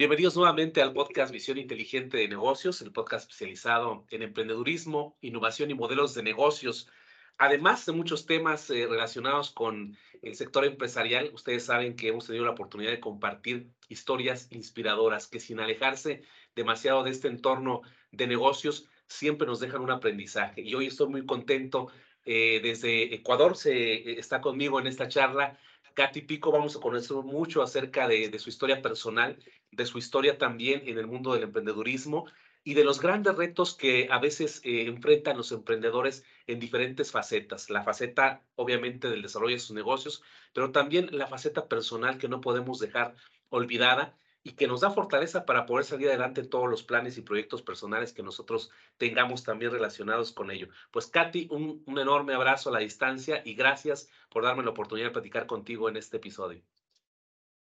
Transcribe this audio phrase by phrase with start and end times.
[0.00, 5.74] Bienvenidos nuevamente al podcast Visión Inteligente de Negocios, el podcast especializado en emprendedurismo, innovación y
[5.74, 6.88] modelos de negocios.
[7.36, 12.44] Además de muchos temas eh, relacionados con el sector empresarial, ustedes saben que hemos tenido
[12.44, 16.22] la oportunidad de compartir historias inspiradoras que sin alejarse
[16.54, 20.60] demasiado de este entorno de negocios, siempre nos dejan un aprendizaje.
[20.60, 21.88] Y hoy estoy muy contento.
[22.24, 25.58] Eh, desde Ecuador se eh, está conmigo en esta charla
[25.98, 29.36] Katy Pico, vamos a conocer mucho acerca de, su historia personal,
[29.70, 32.26] de su historia también en el mundo del emprendedurismo
[32.64, 37.70] y de los grandes retos que a veces eh, enfrentan los emprendedores en diferentes facetas.
[37.70, 42.40] La faceta, obviamente, del desarrollo de sus negocios, pero también la faceta personal que no
[42.40, 43.14] podemos dejar
[43.48, 47.62] olvidada y que nos da fortaleza para poder salir adelante todos los planes y proyectos
[47.62, 50.68] personales que nosotros tengamos también relacionados con ello.
[50.90, 55.08] Pues Katy, un, un enorme abrazo a la distancia y gracias por darme la oportunidad
[55.08, 56.62] de platicar contigo en este episodio.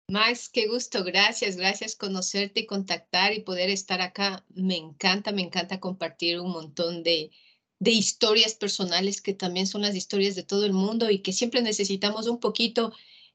[0.09, 4.45] Max, qué gusto, gracias, gracias conocerte y contactar y poder estar acá.
[4.55, 7.33] Me encanta, me encanta compartir un montón de,
[7.81, 11.61] de historias personales que también son las historias de todo el mundo y que siempre
[11.61, 12.93] necesitamos un poquito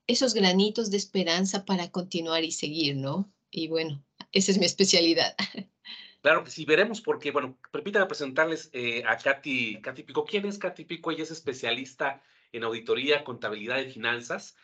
[0.07, 3.29] esos granitos de esperanza para continuar y seguir, ¿no?
[3.49, 5.35] Y bueno, esa es mi especialidad.
[6.21, 10.23] Claro que sí, veremos porque, bueno, permítanme presentarles eh, a Katy, Katy Pico.
[10.23, 11.09] ¿Quién es Katy Pico?
[11.09, 14.55] Ella es especialista en auditoría, contabilidad y finanzas,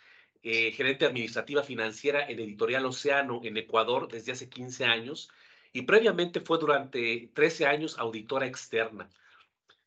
[0.44, 5.30] eh, gerente administrativa financiera en Editorial Océano en Ecuador desde hace 15 años
[5.74, 9.10] y previamente fue durante 13 años auditora externa.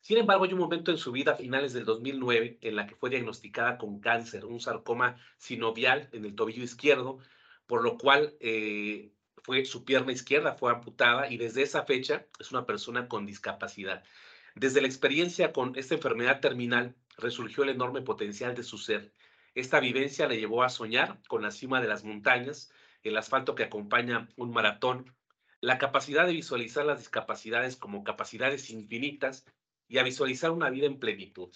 [0.01, 2.95] Sin embargo, hay un momento en su vida a finales del 2009 en la que
[2.95, 7.19] fue diagnosticada con cáncer, un sarcoma sinovial en el tobillo izquierdo,
[7.67, 9.11] por lo cual eh,
[9.43, 14.03] fue, su pierna izquierda fue amputada y desde esa fecha es una persona con discapacidad.
[14.55, 19.13] Desde la experiencia con esta enfermedad terminal resurgió el enorme potencial de su ser.
[19.53, 22.71] Esta vivencia le llevó a soñar con la cima de las montañas,
[23.03, 25.13] el asfalto que acompaña un maratón,
[25.59, 29.45] la capacidad de visualizar las discapacidades como capacidades infinitas
[29.89, 31.53] y a visualizar una vida en plenitud.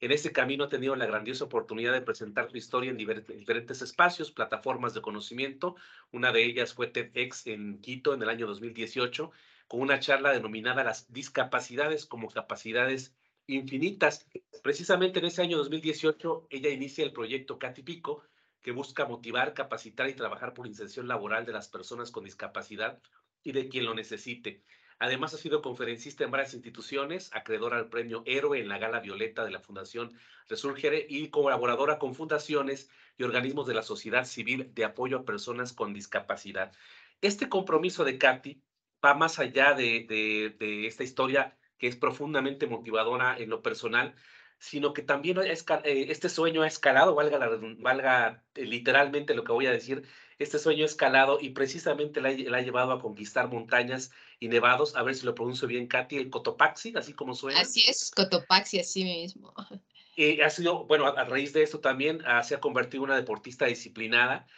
[0.00, 4.30] En ese camino ha tenido la grandiosa oportunidad de presentar su historia en diferentes espacios,
[4.30, 5.74] plataformas de conocimiento.
[6.12, 9.32] Una de ellas fue TEDx en Quito en el año 2018,
[9.66, 13.16] con una charla denominada Las discapacidades como capacidades
[13.48, 14.28] infinitas.
[14.62, 18.22] Precisamente en ese año 2018, ella inicia el proyecto Catipico,
[18.62, 23.00] que busca motivar, capacitar y trabajar por inserción laboral de las personas con discapacidad
[23.42, 24.62] y de quien lo necesite.
[25.00, 29.44] Además, ha sido conferencista en varias instituciones, acreedora al premio Héroe en la Gala Violeta
[29.44, 30.12] de la Fundación
[30.48, 35.72] Resurgere y colaboradora con fundaciones y organismos de la sociedad civil de apoyo a personas
[35.72, 36.72] con discapacidad.
[37.20, 38.62] Este compromiso de Katy
[39.04, 44.14] va más allá de, esta historia que es profundamente motivadora en lo personal,
[44.58, 47.38] sino que también eh, este sueño ha escalado, valga,
[47.78, 50.02] valga eh, literalmente lo que voy a decir,
[50.38, 55.14] este sueño escalado y precisamente la, ha llevado a conquistar montañas y nevados, a ver
[55.14, 57.60] si lo pronuncio bien, Katy, el Cotopaxi, así como suena.
[57.60, 59.54] Así es, Cotopaxi, así mismo.
[60.20, 63.16] Eh, ha sido, bueno, a, raíz de esto también ah, se ha convertido en una
[63.16, 64.48] deportista disciplinada,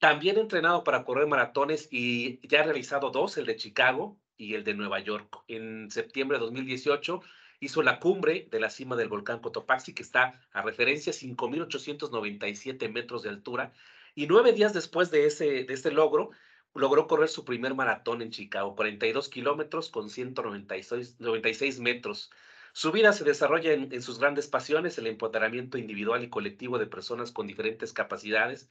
[0.00, 4.64] también entrenado para correr maratones y ya ha realizado dos, el de Chicago y el
[4.64, 5.38] de Nueva York.
[5.48, 7.22] En septiembre de 2018
[7.60, 13.22] hizo la cumbre de la cima del volcán Cotopaxi, que está a referencia 5.897 metros
[13.22, 13.72] de altura,
[14.14, 16.30] y nueve días después de ese, de ese logro,
[16.74, 22.30] logró correr su primer maratón en Chicago, 42 kilómetros con 196 96 metros.
[22.72, 26.86] Su vida se desarrolla en, en, sus grandes pasiones, el empoderamiento individual y colectivo de
[26.86, 28.68] personas con diferentes capacidades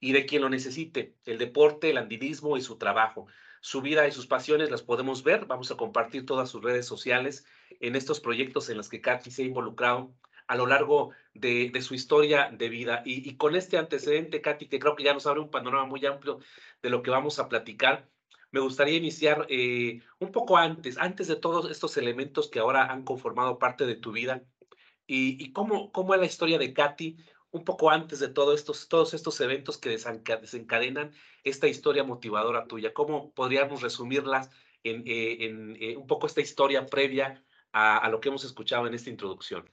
[0.00, 3.28] y de quien lo necesite, el deporte, el andinismo y su trabajo.
[3.64, 5.46] Su vida y sus pasiones las podemos ver.
[5.46, 7.46] Vamos a compartir todas sus redes sociales
[7.78, 10.12] en estos proyectos en los que Katy se ha involucrado
[10.48, 13.02] a lo largo de, su historia de vida.
[13.04, 16.40] Y, con este antecedente, Katy, que creo que ya nos abre un panorama muy amplio
[16.82, 18.08] de lo que vamos a platicar,
[18.50, 23.04] me gustaría iniciar eh, un poco antes, antes de todos estos elementos que ahora han
[23.04, 24.42] conformado parte de tu vida.
[25.06, 27.16] Y, y cómo, cómo es la historia de Katy,
[27.52, 31.12] un poco antes de todos estos, todos estos eventos que desencadenan
[31.44, 32.92] esta historia motivadora tuya.
[32.92, 34.50] ¿Cómo podríamos resumirlas
[34.82, 39.10] en, eh, eh, un poco esta historia previa a, lo que hemos escuchado en esta
[39.10, 39.70] introducción?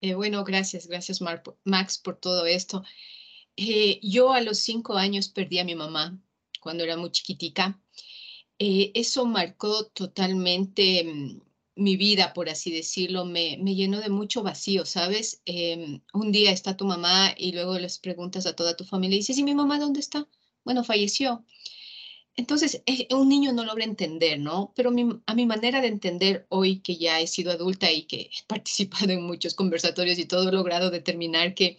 [0.00, 1.20] Eh, bueno, gracias, gracias
[1.64, 2.84] Max por todo esto.
[4.02, 6.20] Yo a los cinco años perdí a mi mamá
[6.60, 7.80] cuando era muy chiquitica.
[8.58, 11.40] Eh, eso marcó totalmente mm,
[11.78, 15.42] mi vida, por así decirlo, me, me llenó de mucho vacío, ¿sabes?
[15.44, 19.20] Em, un día está tu mamá y luego les preguntas a toda tu familia y
[19.20, 20.28] dices, ¿y mi mamá dónde está?
[20.64, 21.44] Bueno, falleció.
[22.34, 24.72] Entonces, eh, un niño no logra entender, ¿no?
[24.76, 24.90] Pero
[25.26, 29.12] a mi manera de entender hoy que ya he sido adulta y que he participado
[29.12, 31.76] en muchos conversatorios y todo, he logrado determinar que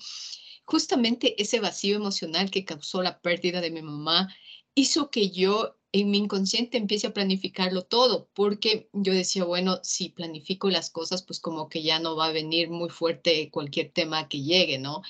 [0.65, 4.33] justamente ese vacío emocional que causó la pérdida de mi mamá
[4.75, 10.09] hizo que yo en mi inconsciente empiece a planificarlo todo, porque yo decía, bueno, si
[10.09, 14.27] planifico las cosas, pues como que ya no va a venir muy fuerte cualquier tema
[14.29, 15.01] que llegue, ¿no?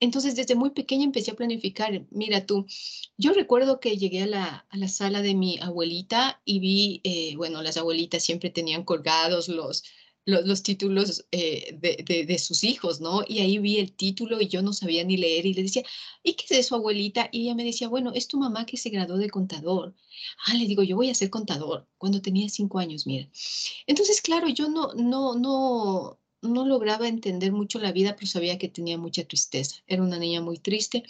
[0.00, 2.04] Entonces, desde muy pequeña empecé a planificar.
[2.10, 2.66] Mira tú,
[3.16, 7.36] yo recuerdo que llegué a la, a la sala de mi abuelita y vi, eh,
[7.36, 9.84] bueno, las abuelitas siempre tenían colgados los,
[10.26, 13.22] los, títulos eh, de, de, sus hijos, ¿no?
[13.28, 15.82] Y ahí vi el título y yo no sabía ni leer y le decía,
[16.22, 17.28] ¿y qué es eso, abuelita?
[17.30, 19.94] Y ella me decía, bueno, es tu mamá que se graduó de contador.
[20.46, 23.28] Ah, le digo, yo voy a ser contador cuando tenía cinco años, mira.
[23.86, 28.68] Entonces, claro, yo no, no, no, no lograba entender mucho la vida, pero sabía que
[28.68, 29.76] tenía mucha tristeza.
[29.86, 31.04] Era una niña muy triste.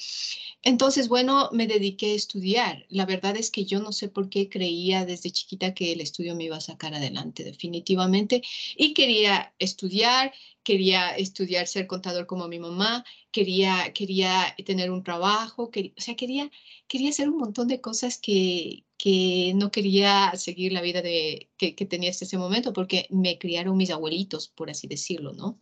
[0.62, 2.86] Entonces, bueno, me dediqué a estudiar.
[2.88, 6.34] La verdad es que yo no sé por qué creía desde chiquita que el estudio
[6.34, 8.42] me iba a sacar adelante definitivamente
[8.76, 10.32] y quería estudiar,
[10.62, 16.50] quería estudiar ser contador como mi mamá, quería, quería tener un trabajo, o sea, quería,
[16.88, 21.72] quería hacer un montón de cosas que, que no quería seguir la vida de, que,
[21.74, 25.60] tenía hasta ese momento porque me criaron mis abuelitos, por así decirlo, ¿no?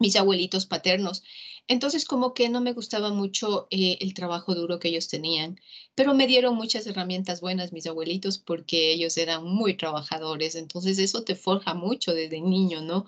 [0.00, 1.22] Mis abuelitos paternos.
[1.66, 5.58] Entonces, como que no me gustaba mucho eh, el trabajo duro que ellos tenían,
[5.94, 10.56] pero me dieron muchas herramientas buenas mis abuelitos porque ellos eran muy trabajadores.
[10.56, 13.06] Entonces, eso te forja mucho desde niño, ¿no?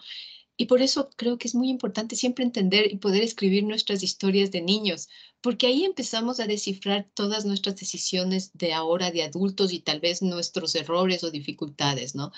[0.60, 4.50] Y por eso creo que es muy importante siempre entender y poder escribir nuestras historias
[4.50, 5.08] de niños,
[5.40, 10.20] porque ahí empezamos a descifrar todas nuestras decisiones de ahora, de adultos y tal vez
[10.20, 12.32] nuestros errores o dificultades, ¿no?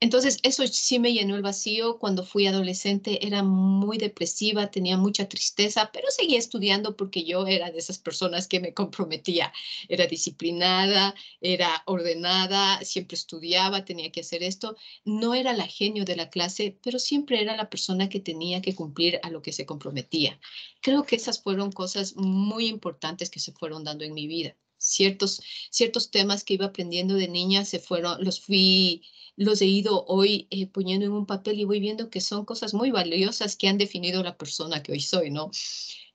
[0.00, 1.98] Entonces, eso sí me llenó el vacío.
[1.98, 7.70] Cuando fui adolescente era muy depresiva, tenía mucha tristeza, pero seguía estudiando porque yo era
[7.72, 9.52] de esas personas que me comprometía.
[9.88, 14.76] Era disciplinada, era ordenada, siempre estudiaba, tenía que hacer esto.
[15.04, 18.74] No era la genio de la clase, pero siempre era la persona que tenía que
[18.76, 20.38] cumplir a lo que se comprometía.
[20.80, 24.56] Creo que esas fueron cosas muy importantes que se fueron dando en mi vida.
[24.78, 29.02] Ciertos, ciertos temas que iba aprendiendo de niña se fueron, los fui
[29.38, 32.74] los he ido hoy eh, poniendo en un papel y voy viendo que son cosas
[32.74, 35.52] muy valiosas que han definido la persona que hoy soy, ¿no?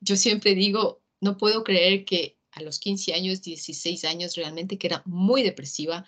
[0.02, 4.88] Yo siempre digo, no puedo creer que a los 15 años, 16 años, realmente que
[4.88, 6.06] era muy depresiva.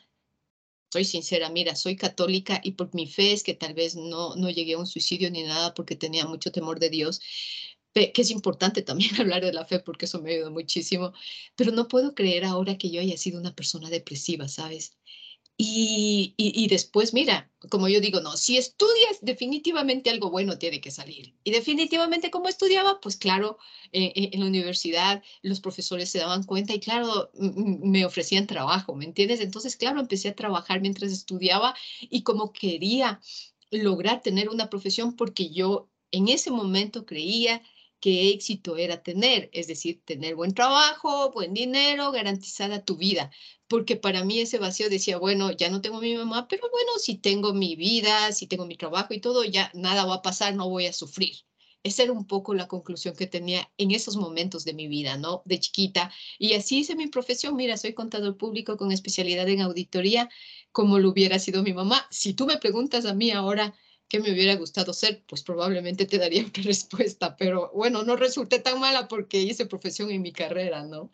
[0.91, 4.49] Soy sincera, mira, soy católica y por mi fe es que tal vez no, no
[4.49, 7.21] llegué a un suicidio ni nada porque tenía mucho temor de Dios,
[7.95, 11.13] que es importante también hablar de la fe porque eso me ayuda muchísimo,
[11.55, 14.97] pero no puedo creer ahora que yo haya sido una persona depresiva, ¿sabes?
[15.57, 20.91] Y, y, después, mira, como yo digo, no, si estudias, definitivamente algo bueno tiene que
[20.91, 21.33] salir.
[21.45, 23.57] Y definitivamente como estudiaba, pues claro,
[23.93, 28.95] eh, eh, en la universidad los profesores se daban cuenta y claro, me ofrecían trabajo,
[28.95, 29.39] ¿me entiendes?
[29.39, 33.21] Entonces, claro, empecé a trabajar mientras estudiaba y como quería
[33.71, 37.61] lograr tener una profesión porque yo en ese momento creía
[38.05, 43.31] qué éxito era tener, es decir, tener buen trabajo, buen dinero, garantizada tu vida,
[43.67, 47.17] porque para mí ese vacío decía, bueno, ya no tengo mi mamá, pero bueno, si
[47.17, 50.69] tengo mi vida, si tengo mi trabajo y todo, ya nada va a pasar, no
[50.69, 51.35] voy a sufrir.
[51.81, 55.41] Esa era un poco la conclusión que tenía en esos momentos de mi vida, ¿no?
[55.45, 56.11] De chiquita.
[56.37, 57.55] Y así hice mi profesión.
[57.55, 60.29] Mira, soy contador público con especialidad en auditoría,
[60.71, 62.05] como lo hubiera sido mi mamá.
[62.11, 63.73] Si tú me preguntas a mí ahora,
[64.07, 65.23] ¿Qué me hubiera gustado ser?
[65.27, 70.11] Pues probablemente te daría una respuesta, pero bueno, no resulté tan mala porque hice profesión
[70.11, 71.11] en mi carrera, ¿no?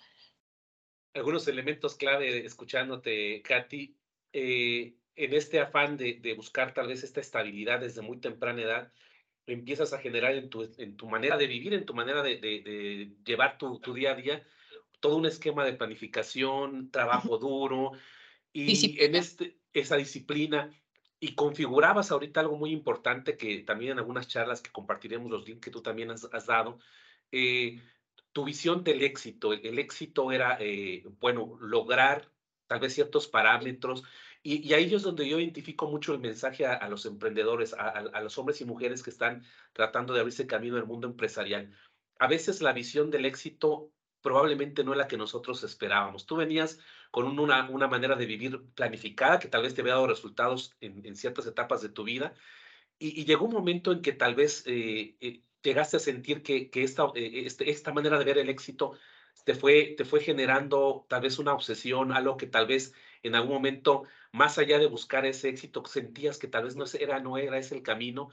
[1.14, 3.96] Algunos elementos clave escuchándote, Katy,
[4.34, 8.94] eh, en este afán de, de, buscar tal vez esta estabilidad desde muy temprana edad,
[9.46, 12.62] empiezas a generar en tu, en tu manera de vivir, en tu manera de, de,
[12.62, 14.48] de llevar tu, tu, día a día,
[15.00, 17.92] todo un esquema de planificación, trabajo duro
[18.54, 20.72] y en este, esa disciplina
[21.24, 25.62] y configurabas ahorita algo muy importante que también en algunas charlas que compartiremos los links
[25.62, 26.80] que tú también has, dado,
[27.32, 27.80] eh,
[28.34, 29.54] tu visión del éxito.
[29.54, 32.28] El, éxito era, eh, bueno, lograr
[32.66, 34.04] tal vez ciertos parámetros.
[34.42, 38.40] Y, ahí es donde yo identifico mucho el mensaje a, los emprendedores, a, a, los
[38.40, 41.72] hombres y mujeres que están tratando de abrirse camino en el mundo empresarial.
[42.18, 46.26] A veces la visión del éxito probablemente no es la que nosotros esperábamos.
[46.26, 46.80] Tú venías
[47.12, 51.16] con una, una manera de vivir planificada que tal vez te había dado resultados en,
[51.16, 52.34] ciertas etapas de tu vida.
[53.00, 56.84] Y, llegó un momento en que tal vez eh, eh, llegaste a sentir que, que
[56.84, 58.94] esta, eh, este, esta manera de ver el éxito
[59.44, 63.54] te fue, te fue generando tal vez una obsesión, algo que tal vez en algún
[63.54, 67.58] momento, más allá de buscar ese éxito, sentías que tal vez no era, no era
[67.58, 68.30] ese el camino,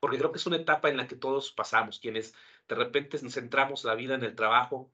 [0.00, 2.34] porque creo que es una etapa en la que todos pasamos, quienes
[2.68, 4.92] de repente nos centramos la vida en el trabajo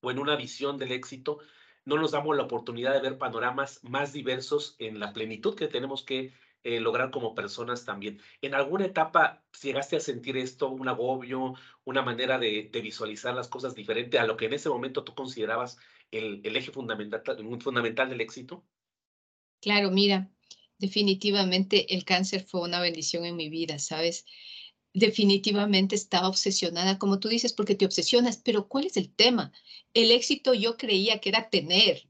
[0.00, 1.38] o en una visión del éxito,
[1.84, 6.02] no nos damos la oportunidad de ver panoramas más diversos en la plenitud que tenemos
[6.02, 8.20] que eh, lograr como personas también.
[8.42, 13.74] ¿En alguna etapa llegaste a sentir esto, un agobio, una manera de, visualizar las cosas
[13.74, 15.78] diferente a lo que en ese momento tú considerabas
[16.10, 17.22] el, eje fundamental,
[17.60, 18.66] fundamental del éxito?
[19.60, 20.30] Claro, mira,
[20.78, 24.26] definitivamente el cáncer fue una bendición en mi vida, ¿sabes?
[24.98, 29.52] Definitivamente estaba obsesionada, como tú dices, porque te obsesionas, pero ¿cuál es el tema?
[29.94, 32.08] El éxito yo creía que era tener,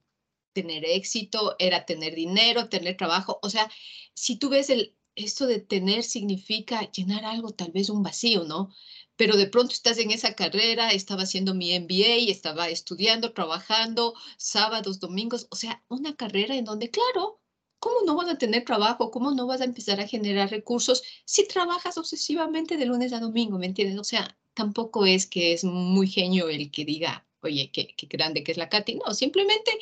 [0.52, 3.38] tener éxito, era tener dinero, tener trabajo.
[3.42, 3.70] O sea,
[4.14, 8.70] si tú ves el, esto de tener significa llenar algo, tal vez un vacío, ¿no?
[9.16, 15.00] Pero de pronto estás en esa carrera, estaba haciendo mi MBA, estaba estudiando, trabajando, sábados,
[15.00, 17.40] domingos, o sea, una carrera en donde, claro,
[17.78, 19.10] ¿cómo no vas a tener trabajo?
[19.10, 23.58] ¿Cómo no vas a empezar a generar recursos si trabajas obsesivamente de lunes a domingo?
[23.58, 23.98] ¿Me entiendes?
[23.98, 28.52] O sea, tampoco es que es muy genio el que diga, oye, qué, grande que
[28.52, 28.96] es la Katy.
[28.96, 29.72] No, simplemente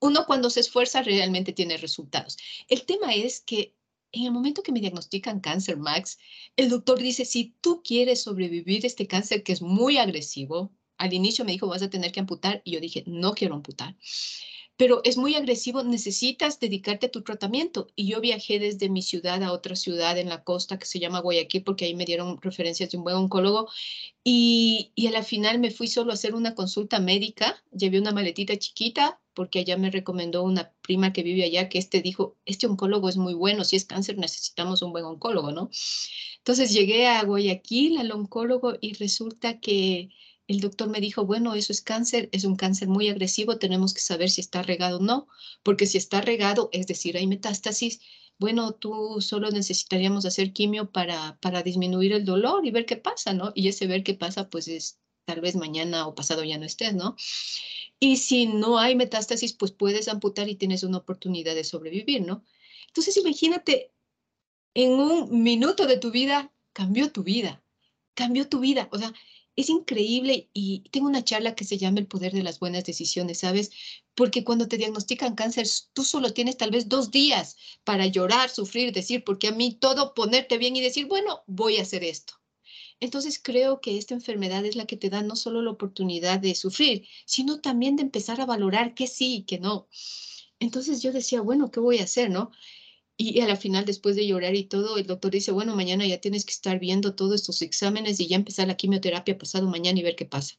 [0.00, 2.36] uno cuando se esfuerza realmente tiene resultados.
[2.68, 3.74] El tema es que
[4.12, 6.18] en el momento que me diagnostican cáncer, Max,
[6.56, 11.44] el doctor dice, si tú quieres sobrevivir este cáncer que es muy agresivo, al inicio
[11.44, 13.96] me dijo, vas a tener que amputar, y yo dije, no quiero amputar
[14.76, 17.86] pero es muy agresivo, necesitas dedicarte a tu tratamiento.
[17.94, 21.20] Y yo viajé desde mi ciudad a otra ciudad en la costa que se llama
[21.20, 23.68] Guayaquil, porque ahí me dieron referencias de un buen oncólogo.
[24.24, 28.12] Y, y a la final me fui solo a hacer una consulta médica, llevé una
[28.12, 32.66] maletita chiquita, porque allá me recomendó una prima que vive allá, que este dijo, este
[32.66, 35.70] oncólogo es muy bueno, si es cáncer necesitamos un buen oncólogo, ¿no?
[36.38, 40.10] Entonces llegué a Guayaquil al oncólogo y resulta que
[40.46, 44.00] el doctor me dijo, bueno, eso es cáncer, es un cáncer muy agresivo, tenemos que
[44.00, 45.26] saber si está regado o no,
[45.62, 48.00] porque si está regado, es decir, hay metástasis,
[48.38, 53.32] bueno, tú solo necesitaríamos hacer quimio para, para disminuir el dolor y ver qué pasa,
[53.32, 53.52] ¿no?
[53.54, 56.94] Y ese ver qué pasa, pues es tal vez mañana o pasado ya no estés,
[56.94, 57.16] ¿no?
[58.00, 62.44] Y si no hay metástasis, pues puedes amputar y tienes una oportunidad de sobrevivir, ¿no?
[62.88, 63.92] Entonces, imagínate,
[64.74, 67.64] en un minuto de tu vida, cambió tu vida,
[68.14, 68.88] cambió tu vida.
[68.92, 69.14] O sea,
[69.56, 73.38] es increíble y tengo una charla que se llama El poder de las buenas decisiones,
[73.38, 73.70] ¿sabes?
[74.14, 78.92] Porque cuando te diagnostican cáncer, tú solo tienes tal vez dos días para llorar, sufrir,
[78.92, 82.34] decir, porque a mí todo ponerte bien y decir, bueno, voy a hacer esto.
[83.00, 86.54] Entonces creo que esta enfermedad es la que te da no solo la oportunidad de
[86.54, 89.88] sufrir, sino también de empezar a valorar que sí y que no.
[90.60, 92.50] Entonces yo decía, bueno, ¿qué voy a hacer, no?
[93.16, 96.20] Y a la final, después de llorar y todo, el doctor dice, bueno, mañana ya
[96.20, 100.02] tienes que estar viendo todos estos exámenes y ya empezar la quimioterapia pasado mañana y
[100.02, 100.56] ver qué pasa.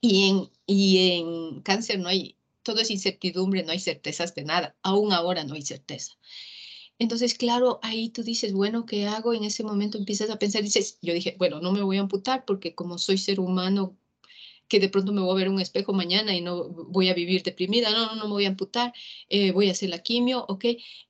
[0.00, 4.76] Y en, y en cáncer no hay, todo es incertidumbre, no hay certezas de nada.
[4.82, 6.12] Aún ahora no hay certeza.
[6.98, 9.32] Entonces, claro, ahí tú dices, bueno, ¿qué hago?
[9.34, 12.44] En ese momento empiezas a pensar, dices, yo dije, bueno, no me voy a amputar
[12.44, 13.98] porque como soy ser humano
[14.72, 17.42] que de pronto me voy a ver un espejo mañana y no voy a vivir
[17.42, 18.94] deprimida, no, no, no me voy a amputar,
[19.28, 20.64] eh, voy a hacer la quimio, ¿ok?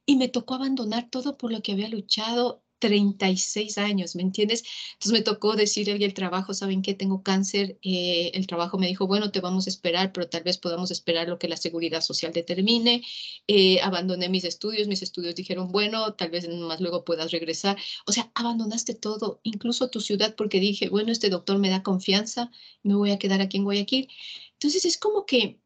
[0.04, 4.64] Y me tocó abandonar todo por lo que había luchado 36 años, ¿me entiendes?
[4.94, 6.94] Entonces me tocó decirle el trabajo, ¿saben qué?
[6.94, 7.78] Tengo cáncer.
[7.82, 11.28] Eh, el trabajo me dijo, bueno, te vamos a esperar, pero tal vez podamos esperar
[11.28, 13.04] lo que la seguridad social determine.
[13.46, 17.78] Eh, abandoné mis estudios, mis estudios dijeron, bueno, tal vez más luego puedas regresar.
[18.04, 22.50] O sea, abandonaste todo, incluso tu ciudad, porque dije, bueno, este doctor me da confianza,
[22.82, 24.08] me voy a quedar aquí en Guayaquil.
[24.54, 25.60] Entonces es como que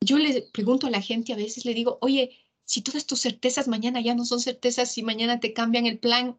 [0.00, 2.30] yo le pregunto a la gente, a veces le digo, oye,
[2.64, 6.38] si todas tus certezas mañana ya no son certezas, si mañana te cambian el plan,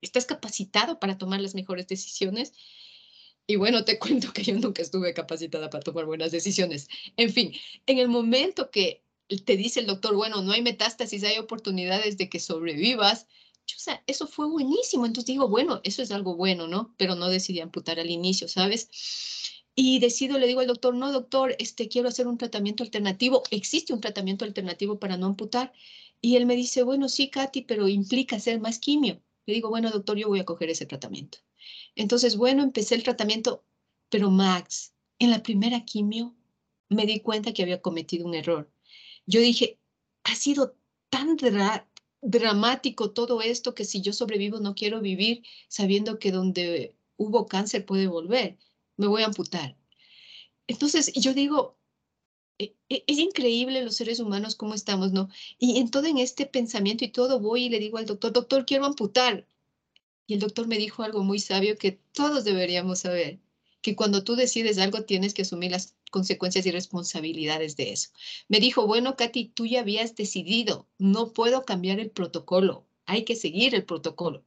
[0.00, 2.52] ¿Estás capacitado para tomar las mejores decisiones?
[3.46, 6.88] Y bueno, te cuento que yo nunca estuve capacitada para tomar buenas decisiones.
[7.16, 7.52] En fin,
[7.86, 9.02] en el momento que
[9.44, 13.26] te dice el doctor, bueno, no hay metástasis, hay oportunidades de que sobrevivas,
[13.76, 15.06] o sea, eso fue buenísimo.
[15.06, 16.94] Entonces digo, bueno, eso es algo bueno, ¿no?
[16.96, 18.88] Pero no decidí amputar al inicio, ¿sabes?
[19.74, 23.42] Y decido, le digo al doctor, no, doctor, este, quiero hacer un tratamiento alternativo.
[23.50, 25.72] ¿Existe un tratamiento alternativo para no amputar?
[26.20, 29.22] Y él me dice, bueno, sí, Katy, pero implica hacer más quimio.
[29.50, 31.38] Le digo, bueno, doctor, yo voy a coger ese tratamiento.
[31.96, 33.64] Entonces, bueno, empecé el tratamiento,
[34.08, 36.36] pero Max, en la primera quimio
[36.88, 38.70] me di cuenta que había cometido un error.
[39.26, 39.80] Yo dije,
[40.22, 40.76] ha sido
[41.08, 41.36] tan
[42.22, 47.84] dramático todo esto que si yo sobrevivo no quiero vivir sabiendo que donde hubo cáncer
[47.84, 48.56] puede volver,
[48.96, 49.76] me voy a amputar.
[50.68, 51.79] Entonces, yo digo,
[52.88, 55.28] es increíble los seres humanos cómo estamos, ¿no?
[55.58, 58.66] Y en todo en este pensamiento y todo voy y le digo al doctor, doctor,
[58.66, 59.46] quiero amputar.
[60.26, 63.40] Y el doctor me dijo algo muy sabio que todos deberíamos saber,
[63.82, 68.10] que cuando tú decides algo tienes que asumir las consecuencias y responsabilidades de eso.
[68.48, 73.36] Me dijo, bueno, Katy, tú ya habías decidido, no puedo cambiar el protocolo, hay que
[73.36, 74.44] seguir el protocolo.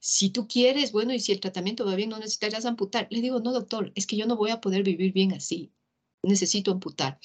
[0.00, 3.06] Si tú quieres, bueno, y si el tratamiento va bien, no necesitarás amputar.
[3.10, 5.72] Le digo, no, doctor, es que yo no voy a poder vivir bien así
[6.22, 7.18] necesito amputar.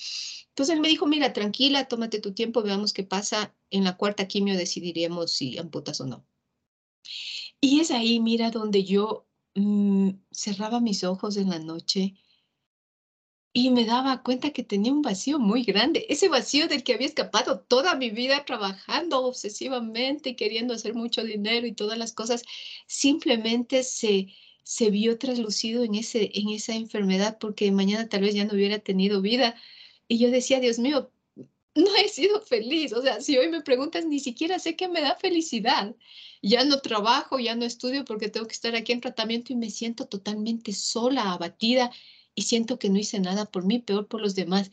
[0.50, 3.56] Entonces él me dijo, mira, tranquila, tómate tu tiempo, veamos qué pasa.
[3.70, 6.26] En la cuarta quimio decidiremos si amputas o no.
[7.60, 12.16] Y es ahí, mira, donde yo mm, cerraba mis ojos en la noche
[13.58, 17.08] y me daba cuenta que tenía un vacío muy grande, ese vacío del que había
[17.08, 22.44] escapado toda mi vida trabajando obsesivamente y queriendo hacer mucho dinero y todas las cosas,
[22.86, 24.28] simplemente se,
[24.66, 28.80] se vio traslucido en, ese, en esa enfermedad porque mañana tal vez ya no hubiera
[28.80, 29.56] tenido vida.
[30.08, 31.12] Y yo decía, Dios mío,
[31.76, 32.92] no he sido feliz.
[32.94, 35.96] O sea, si hoy me preguntas, ni siquiera sé qué me da felicidad.
[36.42, 39.70] Ya no trabajo, ya no estudio porque tengo que estar aquí en tratamiento y me
[39.70, 41.92] siento totalmente sola, abatida
[42.34, 44.72] y siento que no hice nada por mí, peor por los demás.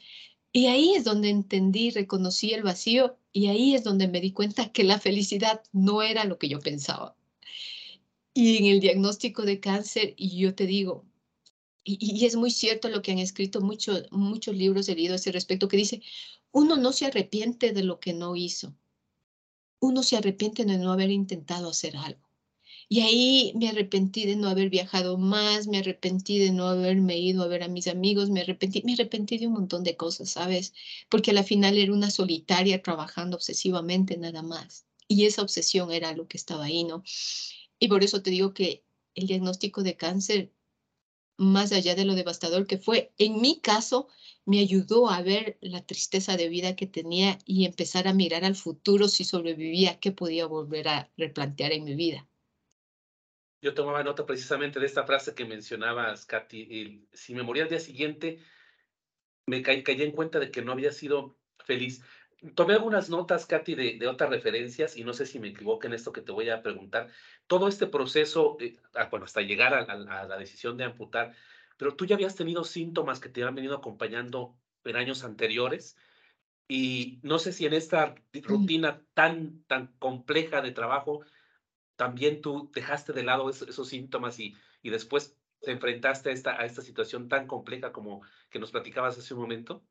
[0.53, 4.73] Y ahí es donde entendí, reconocí el vacío y ahí es donde me di cuenta
[4.73, 7.15] que la felicidad no era lo que yo pensaba.
[8.35, 11.05] Y en el diagnóstico de cáncer, y yo te digo,
[11.85, 15.69] y, es muy cierto lo que han escrito muchos muchos libros heridos a ese respecto,
[15.69, 16.03] que dice,
[16.53, 18.75] uno no se arrepiente de lo que no hizo,
[19.81, 22.21] uno se arrepiente de no haber intentado hacer algo.
[22.89, 27.43] Y ahí me arrepentí de no haber viajado más, me arrepentí de no haberme ido
[27.43, 30.75] a ver a mis amigos, me arrepentí, me arrepentí de un montón de cosas, ¿sabes?
[31.09, 34.85] Porque a la final era una solitaria trabajando obsesivamente nada más.
[35.09, 37.03] Y esa obsesión era lo que estaba ahí, ¿no?
[37.83, 38.85] Y por eso te digo que
[39.17, 40.53] el diagnóstico de cáncer,
[41.37, 44.07] más allá de lo devastador que fue, en mi caso,
[44.45, 48.55] me ayudó a ver la tristeza de vida que tenía y empezar a mirar al
[48.55, 52.29] futuro si sobrevivía, qué podía volver a replantear en mi vida
[53.63, 57.07] yo tomaba nota precisamente de esta frase que mencionabas, Katy.
[57.13, 58.41] si me moría al día siguiente,
[59.47, 62.03] me caí, en cuenta de que no había sido feliz.
[62.55, 66.13] Tomé algunas notas, Katy, de, otras referencias y no sé si me equivoco en esto
[66.13, 67.09] que te voy a preguntar.
[67.47, 71.35] Todo este proceso, eh, ah, bueno, hasta llegar a, la decisión de amputar,
[71.77, 75.97] pero tú ya habías tenido síntomas que te habían venido acompañando en años anteriores
[76.67, 81.25] y no sé si en esta rutina tan, tan compleja de trabajo
[81.97, 86.65] también tú dejaste de lado esos, síntomas y, y después te enfrentaste a esta, a
[86.65, 89.85] esta situación tan compleja como que nos platicabas hace un momento?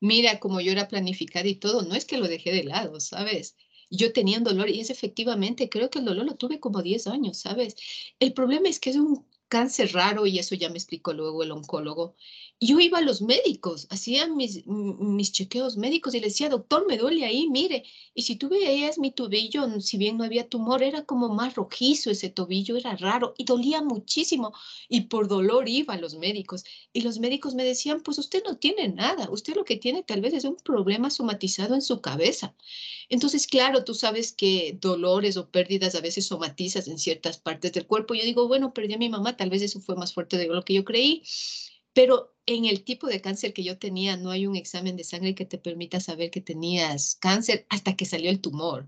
[0.00, 3.56] Mira, como yo era planificada y todo, no es que lo dejé de lado, ¿sabes?
[3.90, 7.06] Yo tenía un dolor y es efectivamente, creo que el dolor lo tuve como 10
[7.06, 7.76] años, ¿sabes?
[8.18, 11.52] El problema es que es un cáncer raro y eso ya me explicó luego el
[11.52, 12.14] oncólogo
[12.58, 16.96] yo iba a los médicos, hacía mis, mis chequeos médicos y le decía, doctor, me
[16.96, 17.84] duele ahí, mire.
[18.14, 22.10] Y si tú veías mi tobillo, si bien no había tumor, era como más rojizo
[22.10, 24.54] ese tobillo, era raro y dolía muchísimo.
[24.88, 26.64] Y por dolor iba a los médicos.
[26.94, 30.22] Y los médicos me decían, pues usted no tiene nada, usted lo que tiene tal
[30.22, 32.54] vez es un problema somatizado en su cabeza.
[33.08, 37.86] Entonces, claro, tú sabes que dolores o pérdidas a veces somatizas en ciertas partes del
[37.86, 38.14] cuerpo.
[38.14, 40.62] Yo digo, bueno, perdí a mi mamá, tal vez eso fue más fuerte de lo
[40.62, 41.22] que yo creí.
[41.92, 45.34] Pero en el tipo de cáncer que yo tenía, no hay un examen de sangre
[45.34, 48.86] que te permita saber que tenías cáncer hasta que salió el tumor.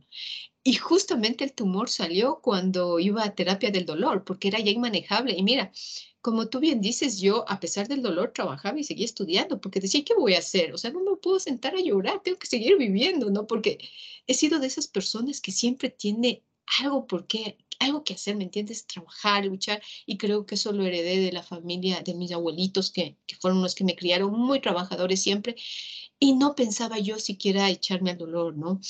[0.62, 5.34] Y justamente el tumor salió cuando iba a terapia del dolor, porque era ya inmanejable.
[5.36, 5.72] Y mira,
[6.20, 10.04] como tú bien dices, yo a pesar del dolor trabajaba y seguía estudiando, porque decía,
[10.04, 10.74] ¿qué voy a hacer?
[10.74, 13.46] O sea, no me puedo sentar a llorar, tengo que seguir viviendo, ¿no?
[13.46, 13.78] Porque
[14.26, 16.44] he sido de esas personas que siempre tiene
[16.80, 18.86] algo por qué, algo que hacer, ¿me entiendes?
[18.86, 23.16] Trabajar, luchar, y creo que eso lo heredé de la familia, de mis abuelitos, que,
[23.26, 25.56] que fueron los que me criaron, muy trabajadores siempre,
[26.18, 28.80] y no pensaba yo siquiera echarme al dolor, ¿no?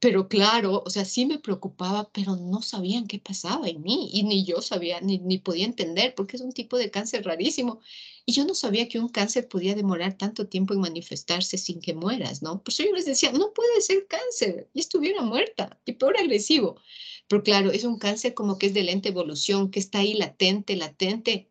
[0.00, 4.22] Pero claro, o sea, sí me preocupaba, pero no sabían qué pasaba en mí y
[4.22, 7.80] ni yo sabía, ni, ni podía entender, porque es un tipo de cáncer rarísimo.
[8.24, 11.94] Y yo no sabía que un cáncer podía demorar tanto tiempo en manifestarse sin que
[11.94, 12.62] mueras, ¿no?
[12.62, 16.80] Por eso yo les decía, no puede ser cáncer, y estuviera muerta, y peor agresivo.
[17.28, 20.76] Pero claro, es un cáncer como que es de lenta evolución, que está ahí latente,
[20.76, 21.50] latente,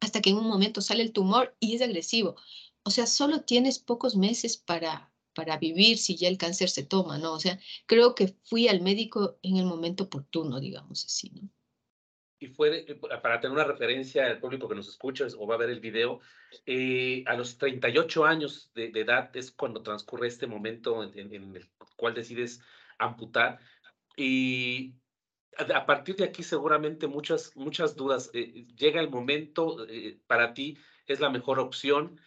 [0.00, 2.36] hasta que en un momento sale el tumor y es agresivo.
[2.84, 7.18] O sea, solo tienes pocos meses para, para vivir si ya el cáncer se toma,
[7.18, 7.32] ¿no?
[7.32, 11.48] O sea, creo que fui al médico en el momento oportuno, digamos así, ¿no?
[12.38, 15.58] Y fue, eh, para tener una referencia al público que nos escucha o va a
[15.58, 16.20] ver el video,
[16.66, 21.66] eh, a los 38 años de, edad es cuando transcurre este momento en, en, el
[21.96, 22.60] cual decides
[22.98, 23.58] amputar.
[24.18, 24.94] Y
[25.58, 28.30] a partir de aquí seguramente muchas, muchas dudas.
[28.34, 32.20] Eh, llega el momento, eh, para ti es la mejor opción,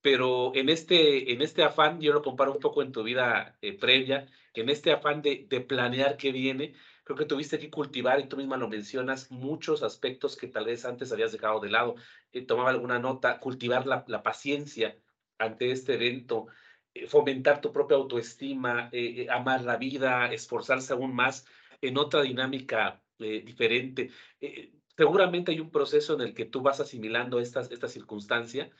[0.00, 3.78] pero en este, en este afán, yo lo comparo un poco en tu vida eh,
[3.78, 8.28] previa, en este afán de, de planear qué viene, creo que tuviste que cultivar, y
[8.28, 11.96] tú misma lo mencionas, muchos aspectos que tal vez antes habías dejado de lado.
[12.46, 14.96] tomaba alguna nota, cultivar la, la paciencia
[15.38, 16.46] ante este evento,
[17.08, 18.90] fomentar tu propia autoestima,
[19.30, 21.46] amar la vida, esforzarse aún más
[21.88, 24.10] en otra dinámica eh, diferente.
[24.40, 28.70] Eh, seguramente hay un proceso en el que tú vas asimilando estas, esta circunstancia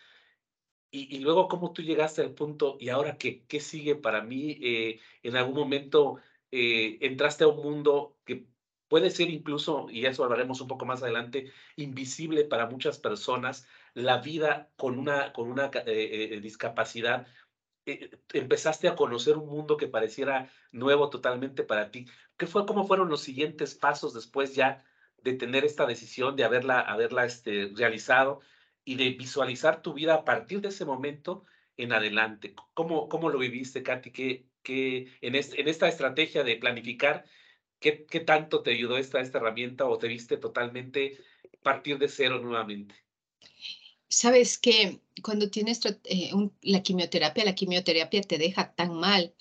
[0.91, 4.59] y, luego cómo tú llegaste al punto y ahora qué, qué sigue para mí.
[4.63, 6.19] Eh, en algún momento
[6.57, 8.47] entraste a un mundo que
[8.87, 13.67] puede ser incluso, y eso hablaremos un poco más adelante, invisible para muchas personas.
[13.95, 15.71] la vida con una, con una
[17.87, 22.07] eh, empezaste a conocer un mundo que pareciera nuevo totalmente para ti.
[22.37, 24.85] ¿Qué fue, cómo fueron los siguientes pasos después ya
[25.19, 28.41] de tener esta decisión, de haberla, haberla este, realizado
[28.85, 31.45] y de visualizar tu vida a partir de ese momento
[31.77, 32.55] en adelante?
[32.75, 34.11] ¿Cómo, cómo lo viviste, Katy?
[34.13, 37.25] ¿Qué, qué, en, en esta estrategia de planificar,
[37.81, 41.19] ¿qué, ¿qué tanto te ayudó esta, esta herramienta o te viste totalmente
[41.63, 42.95] partir de cero nuevamente?
[44.15, 46.31] Sabes que cuando tienes eh,
[46.63, 49.35] la quimioterapia, la quimioterapia te deja tan mal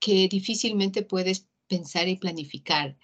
[0.00, 2.98] que difícilmente puedes pensar y planificar.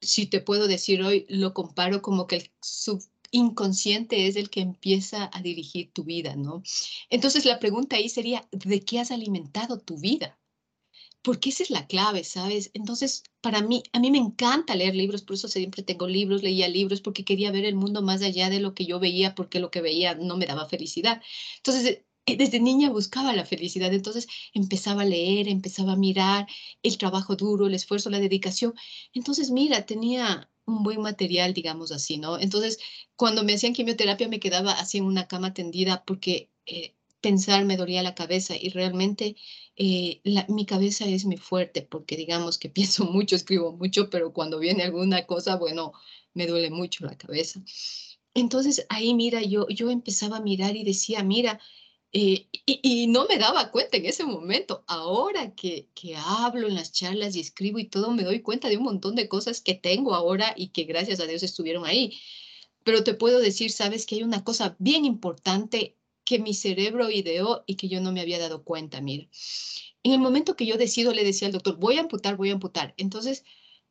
[0.00, 5.30] Si te puedo decir hoy, lo comparo como que el subconsciente es el que empieza
[5.30, 6.62] a dirigir tu vida, ¿no?
[7.10, 10.38] Entonces la pregunta ahí sería, ¿de qué has alimentado tu vida?
[11.22, 12.70] Porque esa es la clave, ¿sabes?
[12.74, 16.68] Entonces, para mí, a mí me encanta leer libros, por eso siempre tengo libros, leía
[16.68, 19.70] libros porque quería ver el mundo más allá de lo que yo veía, porque lo
[19.70, 21.22] que veía no me daba felicidad.
[21.58, 26.46] Entonces, eh, desde niña buscaba la felicidad, entonces empezaba a leer, empezaba a mirar
[26.82, 28.74] el trabajo duro, el esfuerzo, la dedicación.
[29.12, 32.38] Entonces, mira, tenía un buen material, digamos así, ¿no?
[32.38, 32.78] Entonces,
[33.16, 37.76] cuando me hacían quimioterapia me quedaba así en una cama tendida porque eh, pensar me
[37.76, 39.36] dolía la cabeza y realmente
[39.76, 44.58] eh, mi cabeza es muy fuerte porque digamos que pienso mucho, escribo mucho, pero cuando
[44.58, 45.92] viene alguna cosa, bueno,
[46.34, 47.62] me duele mucho la cabeza.
[48.34, 51.60] Entonces ahí, mira, yo, yo empezaba a mirar y decía, mira,
[52.12, 54.84] eh, y, no me daba cuenta en ese momento.
[54.86, 58.76] Ahora que, que hablo en las charlas y escribo y todo, me doy cuenta de
[58.76, 62.18] un montón de cosas que tengo ahora y que gracias a Dios estuvieron ahí.
[62.84, 65.96] Pero te puedo decir, sabes, que hay una cosa bien importante
[66.30, 69.26] que mi cerebro ideó y que yo no me había dado cuenta, mira.
[70.04, 72.52] En el momento que yo decido, le decía al doctor, voy a amputar, voy a
[72.52, 72.94] amputar.
[72.98, 73.44] Entonces,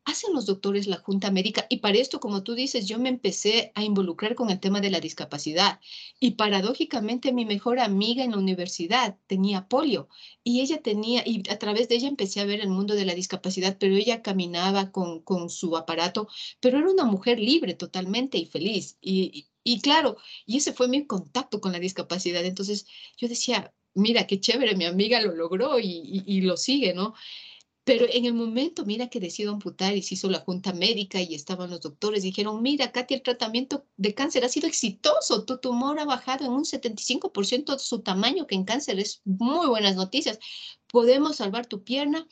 [0.04, 3.72] hacen los doctores la junta médica y para esto, como tú dices, yo me empecé
[3.74, 5.80] a involucrar con el tema de la discapacidad
[6.18, 10.08] y paradójicamente mi mejor amiga en la universidad tenía polio
[10.42, 13.14] y ella tenía, y a través de ella empecé a ver el mundo de la
[13.14, 16.28] discapacidad, pero ella caminaba con, con su aparato,
[16.60, 21.06] pero era una mujer libre totalmente y feliz y, y claro, y ese fue mi
[21.06, 22.44] contacto con la discapacidad.
[22.44, 22.86] Entonces
[23.16, 27.14] yo decía, mira, qué chévere, mi amiga lo logró y, lo sigue, ¿no?
[27.84, 31.34] Pero en el momento, mira que decido amputar y se hizo la junta médica y
[31.34, 35.98] estaban los doctores, dijeron, mira, Katy, el tratamiento de cáncer ha sido exitoso, tu tumor
[35.98, 40.38] ha bajado en un 75% de su tamaño, que en cáncer es muy buenas noticias,
[40.88, 42.26] podemos salvar tu pierna.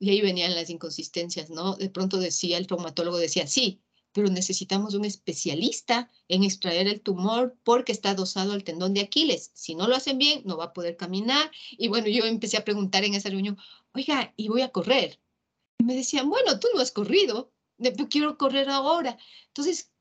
[0.00, 1.74] Y ahí venían las inconsistencias, ¿no?
[1.74, 3.82] De pronto decía, el traumatólogo decía, sí,
[4.18, 9.52] pero necesitamos un especialista en extraer el tumor porque está adosado al tendón de Aquiles.
[9.54, 11.52] Si no lo hacen bien, no va a poder caminar.
[11.70, 13.56] Y bueno, yo empecé a preguntar en esa reunión,
[13.94, 15.20] oiga, ¿y voy a correr?
[15.78, 17.52] Y me decían, bueno, tú no has corrido,
[18.10, 19.16] quiero correr ahora.
[19.46, 19.92] Entonces,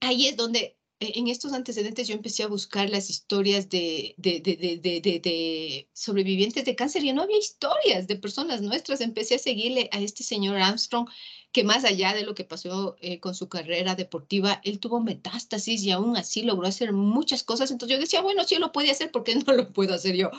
[0.00, 4.80] ahí es donde en estos antecedentes yo empecé a buscar las historias de, de, de,
[5.20, 9.02] de, sobrevivientes de cáncer y no había historias de personas nuestras.
[9.02, 11.08] Empecé a seguirle a este señor Armstrong
[11.52, 15.82] que más allá de lo que pasó eh, con su carrera deportiva, él tuvo metástasis
[15.82, 17.70] y aún así logró hacer muchas cosas.
[17.70, 20.16] Entonces yo decía, bueno, si él lo puede hacer, ¿por qué no lo puedo hacer
[20.16, 20.30] yo?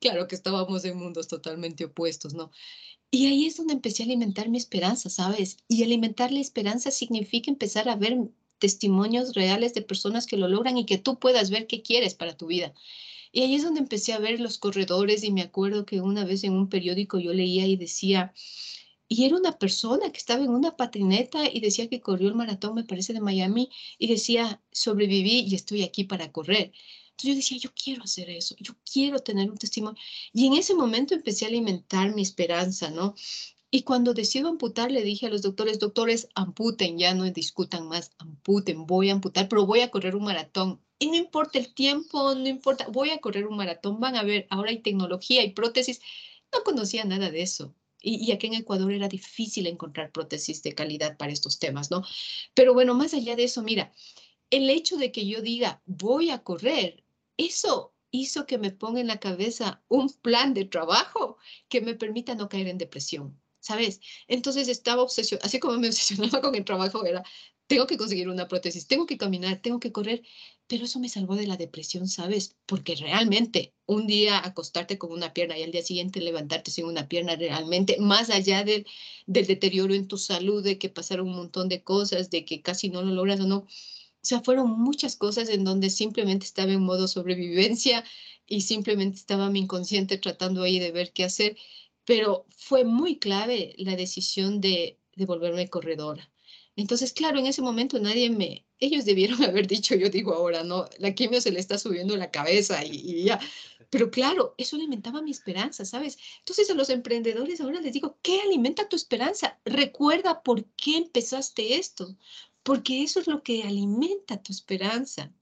[0.00, 2.50] Claro que estábamos en mundos totalmente opuestos, ¿no?
[3.10, 5.56] Y ahí es donde empecé a alimentar mi esperanza, ¿sabes?
[5.68, 8.16] Y alimentar la esperanza significa empezar a ver
[8.64, 12.34] testimonios reales de personas que lo logran y que tú puedas ver qué quieres para
[12.34, 12.72] tu vida.
[13.30, 16.44] Y ahí es donde empecé a ver los corredores y me acuerdo que una vez
[16.44, 18.32] en un periódico yo leía y decía,
[19.06, 22.74] y era una persona que estaba en una patineta y decía que corrió el maratón,
[22.74, 26.72] me parece, de Miami, y decía, sobreviví y estoy aquí para correr.
[27.10, 30.00] Entonces yo decía, yo quiero hacer eso, yo quiero tener un testimonio.
[30.32, 33.14] Y en ese momento empecé a alimentar mi esperanza, ¿no?
[33.76, 38.12] Y cuando decido amputar, le dije a los doctores, doctores, amputen, ya no discutan más,
[38.18, 40.80] amputen, voy a amputar, pero voy a correr un maratón.
[41.00, 44.46] Y no importa el tiempo, no importa, voy a correr un maratón, van a ver,
[44.48, 46.00] ahora hay tecnología, hay prótesis.
[46.52, 51.16] No conocía nada de eso y, aquí en Ecuador era difícil encontrar prótesis de calidad
[51.16, 52.04] para estos temas, ¿no?
[52.54, 53.92] Pero bueno, más allá de eso, mira,
[54.50, 57.04] el hecho de que yo diga, voy a correr,
[57.36, 62.36] eso hizo que me ponga en la cabeza un plan de trabajo que me permita
[62.36, 63.40] no caer en depresión.
[63.64, 64.00] ¿Sabes?
[64.28, 67.24] Entonces estaba obsesionada, así como me obsesionaba con el trabajo, era,
[67.66, 70.22] tengo que conseguir una prótesis, tengo que caminar, tengo que correr,
[70.66, 72.56] pero eso me salvó de la depresión, ¿sabes?
[72.66, 77.08] Porque realmente un día acostarte con una pierna y al día siguiente levantarte sin una
[77.08, 78.86] pierna, realmente, más allá del,
[79.26, 82.90] del deterioro en tu salud, de que pasaron un montón de cosas, de que casi
[82.90, 83.66] no lo logras o no, o
[84.26, 88.04] sea, fueron muchas cosas en donde simplemente estaba en modo sobrevivencia
[88.46, 91.56] y simplemente estaba mi inconsciente tratando ahí de ver qué hacer,
[92.04, 96.30] pero fue muy clave la decisión de, de volverme corredora
[96.76, 100.88] Entonces, claro, en ese momento nadie me, ellos debieron haber dicho, yo digo ahora, no,
[100.98, 103.40] la quimio se le está subiendo la cabeza y, y ya.
[103.90, 106.18] Pero claro, eso alimentaba mi esperanza, ¿sabes?
[106.40, 109.60] Entonces a los emprendedores ahora les digo, ¿qué alimenta tu esperanza?
[109.64, 112.16] Recuerda por qué empezaste esto,
[112.64, 115.32] porque eso es lo que alimenta tu esperanza.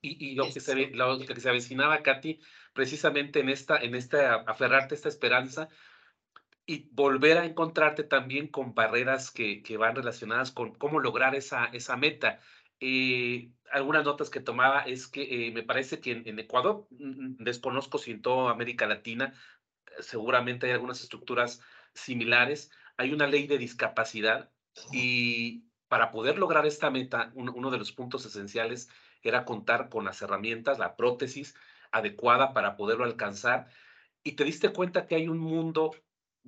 [0.00, 2.38] Y, lo, que se, lo que se avecinaba, Katy,
[2.78, 5.68] precisamente en esta, en esta, aferrarte a esta esperanza
[6.64, 11.64] y volver a encontrarte también con barreras que, que van relacionadas con cómo lograr esa,
[11.72, 12.38] esa meta.
[12.78, 17.36] Eh, algunas notas que tomaba es que eh, me parece que en, Ecuador, mm, mm,
[17.38, 19.34] desconozco si en toda América Latina,
[19.98, 21.60] seguramente hay algunas estructuras
[21.94, 24.52] similares, hay una ley de discapacidad
[24.92, 28.88] y para poder lograr esta meta, uno de los puntos esenciales
[29.20, 31.56] era contar con las herramientas, la prótesis
[31.92, 33.68] adecuada para poderlo alcanzar.
[34.22, 35.92] Y te diste cuenta que hay un mundo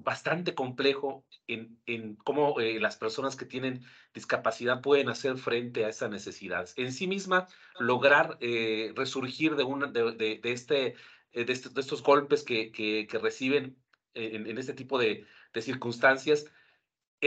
[0.03, 3.83] bastante complejo en, en cómo eh, las personas que tienen
[4.15, 6.75] discapacidad pueden hacer frente a esas necesidades.
[6.77, 7.49] En sí misma,
[7.79, 10.95] lograr eh, resurgir de, una, de, de, este,
[11.33, 13.77] eh, de, estos golpes que, que, reciben
[14.15, 15.27] en, este tipo de,
[15.61, 16.47] circunstancias,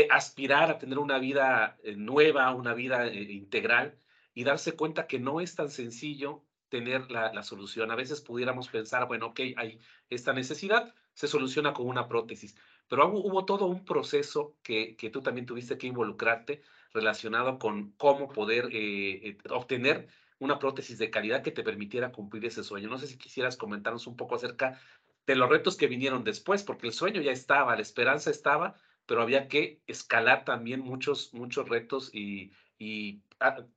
[0.10, 3.96] aspirar a tener una vida nueva, una vida integral,
[4.34, 6.44] y darse cuenta que no es tan sencillo
[6.74, 7.92] tener la, solución.
[7.92, 12.56] A veces pudiéramos pensar, bueno, ok, hay esta necesidad, se soluciona con una prótesis,
[12.88, 18.28] pero hubo, todo un proceso que, que, tú también tuviste que involucrarte relacionado con cómo
[18.28, 20.08] poder eh, eh, obtener
[20.40, 22.90] una prótesis de calidad que te permitiera cumplir ese sueño.
[22.90, 24.80] No sé si quisieras comentarnos un poco acerca
[25.28, 28.74] de los retos que vinieron después, porque el sueño ya estaba, la esperanza estaba,
[29.06, 33.22] pero había que escalar también muchos, muchos retos y, y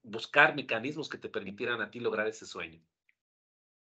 [0.03, 2.81] buscar mecanismos que te permitieran a ti lograr ese sueño.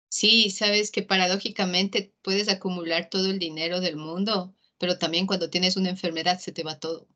[0.09, 5.75] Sí, sabes que paradójicamente puedes acumular todo el dinero del mundo, pero también cuando tienes
[5.75, 7.07] una enfermedad se te va todo.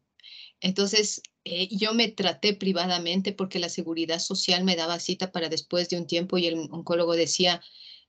[0.60, 5.90] Entonces, eh, yo me traté privadamente porque la seguridad social me daba cita para después
[5.90, 7.62] de un tiempo y el oncólogo decía,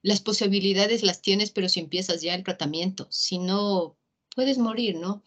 [0.02, 3.96] las posibilidades las tienes, pero si empiezas ya el tratamiento, si no,
[4.34, 5.22] puedes morir, ¿no?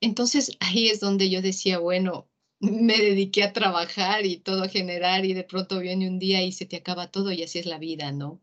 [0.00, 2.28] Entonces, ahí es donde yo decía, bueno,
[2.60, 6.52] me dediqué a trabajar y todo a generar y de pronto viene un día y
[6.52, 8.42] se te acaba todo y así es la vida, ¿no?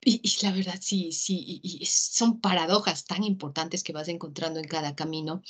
[0.00, 4.94] Y, la verdad, sí, sí, y, son paradojas tan importantes que vas encontrando en cada
[4.94, 5.42] camino.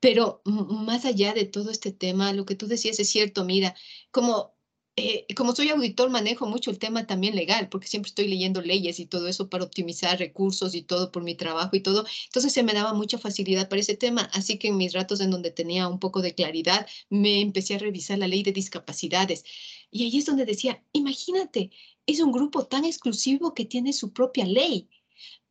[0.00, 3.74] Pero más allá de todo este tema, lo que tú decías es cierto, mira,
[4.10, 4.56] como
[4.96, 9.00] eh, como soy auditor, manejo mucho el tema también legal, porque siempre estoy leyendo leyes
[9.00, 12.04] y todo eso para optimizar recursos y todo por mi trabajo y todo.
[12.26, 14.28] Entonces se me daba mucha facilidad para ese tema.
[14.34, 17.78] Así que en mis ratos en donde tenía un poco de claridad, me empecé a
[17.78, 19.44] revisar la ley de discapacidades.
[19.90, 21.70] Y ahí es donde decía, imagínate,
[22.06, 24.90] es un grupo tan exclusivo que tiene su propia ley.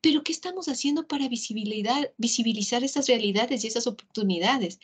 [0.01, 4.79] Pero ¿qué estamos haciendo para visibilizar, visibilizar esas realidades y esas oportunidades?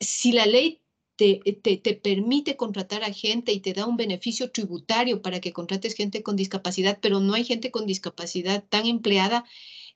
[0.00, 0.82] Si la ley
[1.18, 1.40] te,
[1.82, 6.22] te, permite contratar a gente y te da un beneficio tributario para que contrates gente
[6.22, 9.44] con discapacidad, pero no hay gente con discapacidad tan empleada,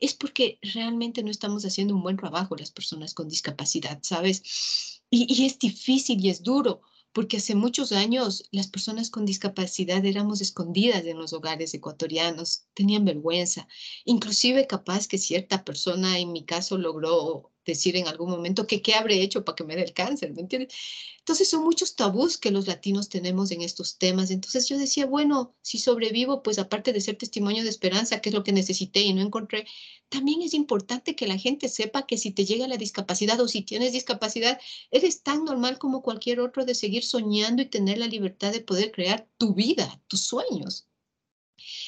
[0.01, 5.01] es porque realmente no estamos haciendo un buen trabajo las personas con discapacidad, ¿sabes?
[5.11, 6.83] Y, y es difícil y es duro
[7.13, 13.05] porque hace muchos años las personas con discapacidad éramos escondidas en los hogares ecuatorianos, tenían
[13.05, 13.69] vergüenza,
[14.05, 18.95] inclusive capaz que cierta persona, en mi caso, logró decir en algún momento que qué
[18.95, 20.75] habré hecho para que me dé el cáncer, ¿me entiendes?
[21.19, 24.31] Entonces son muchos tabús que los latinos tenemos en estos temas.
[24.31, 28.35] Entonces yo decía, bueno, si sobrevivo, pues aparte de ser testimonio de esperanza, que es
[28.35, 29.67] lo que necesité y no encontré,
[30.09, 33.63] también es importante que la gente sepa que si te llega la discapacidad o si
[33.63, 38.53] tienes discapacidad, eres tan normal como cualquier otro de seguir soñando y tener la libertad
[38.53, 40.89] de poder crear tu vida, tus sueños.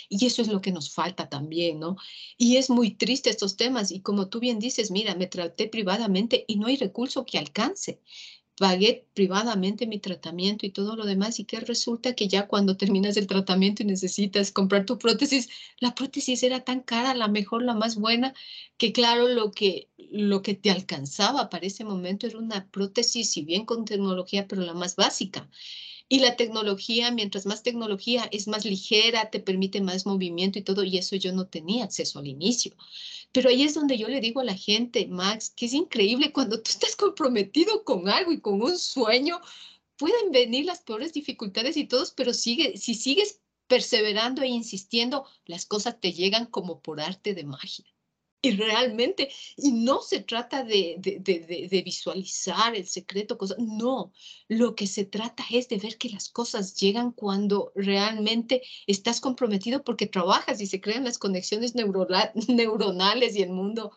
[0.08, 1.96] Y eso es lo que nos falta también, ¿no?
[2.37, 3.90] Y es muy triste estos temas.
[3.90, 8.00] Y como tú bien dices, mira, me traté privadamente y no hay recurso que alcance.
[8.56, 11.40] Pagué privadamente mi tratamiento y todo lo demás.
[11.40, 15.48] Y que resulta que ya cuando terminas el tratamiento y necesitas comprar tu prótesis,
[15.80, 18.32] la prótesis era tan cara, la mejor, la más buena,
[18.76, 23.42] que claro, lo que, lo que te alcanzaba para ese momento era una prótesis, si
[23.42, 25.50] bien con tecnología, pero la más básica.
[26.08, 30.84] Y la tecnología, mientras más tecnología, es más ligera, te permite más movimiento y todo,
[30.84, 32.76] y eso yo no tenía acceso al inicio.
[33.32, 36.60] Pero ahí es donde yo le digo a la gente, Max, que es increíble cuando
[36.62, 39.40] tú estás comprometido con algo y con un sueño,
[39.96, 45.66] pueden venir las peores dificultades y todos, pero sigue, si sigues perseverando e insistiendo, las
[45.66, 47.93] cosas te llegan como por arte de magia
[48.44, 54.12] y realmente, y no se trata de, de, visualizar el secreto, cosa, no,
[54.48, 59.83] lo que se trata es de ver que las cosas llegan cuando realmente estás comprometido
[59.83, 61.74] porque trabajas y se crean las conexiones
[62.48, 63.92] neuronales y el mundo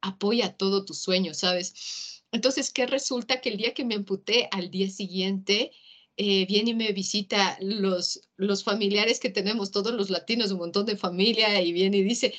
[0.00, 2.22] apoya todo tu sueño, ¿sabes?
[2.32, 3.42] Entonces, ¿qué resulta?
[3.42, 5.72] Que el día que me amputé, al día siguiente,
[6.16, 10.86] eh, viene y me visita los, los familiares que tenemos, todos los latinos, un montón
[10.86, 12.32] de familia, y viene y dice,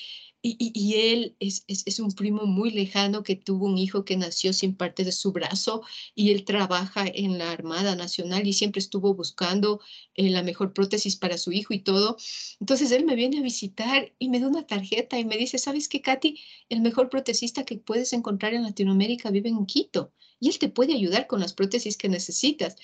[0.47, 5.03] y, él es, un primo muy lejano que tuvo un hijo que nació sin parte
[5.03, 5.81] de su brazo
[6.13, 9.81] y él trabaja en la Armada Nacional y siempre estuvo buscando
[10.13, 12.17] eh, la mejor prótesis para su hijo y todo.
[12.59, 15.89] Entonces él me viene a visitar y me da una tarjeta y me dice, ¿sabes
[15.89, 16.39] qué, Katy?
[16.69, 20.93] El mejor protesista que puedes encontrar en Latinoamérica vive en Quito y él te puede
[20.93, 22.75] ayudar con las prótesis que necesitas.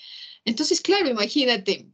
[0.44, 1.92] Entonces, claro, imagínate,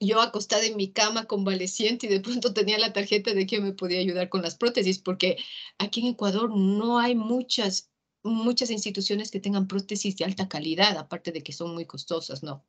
[0.00, 3.72] yo acostada en mi cama convaleciente y de pronto tenía la tarjeta de que me
[3.72, 5.36] podía ayudar con las prótesis, porque
[5.78, 7.90] aquí en Ecuador no hay muchas,
[8.22, 12.64] muchas instituciones que tengan prótesis de alta calidad, aparte de que son muy costosas, ¿no?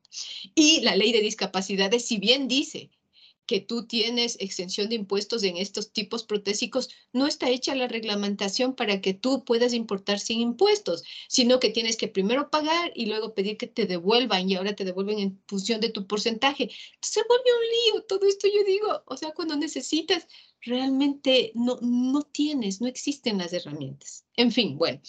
[0.56, 2.92] Y la ley de discapacidades, si bien dice
[3.52, 8.76] que tú tienes exención de impuestos en estos tipos protésicos, no está hecha la reglamentación
[8.78, 13.34] para que tú puedas importar sin impuestos, sino que tienes que primero pagar y luego
[13.34, 16.70] pedir que te devuelvan y ahora te devuelven en función de tu porcentaje.
[17.02, 20.28] Se vuelve un lío todo esto, yo digo, o sea, cuando necesitas
[20.62, 24.26] realmente no, no tienes, no existen las herramientas.
[24.36, 25.02] En fin, bueno,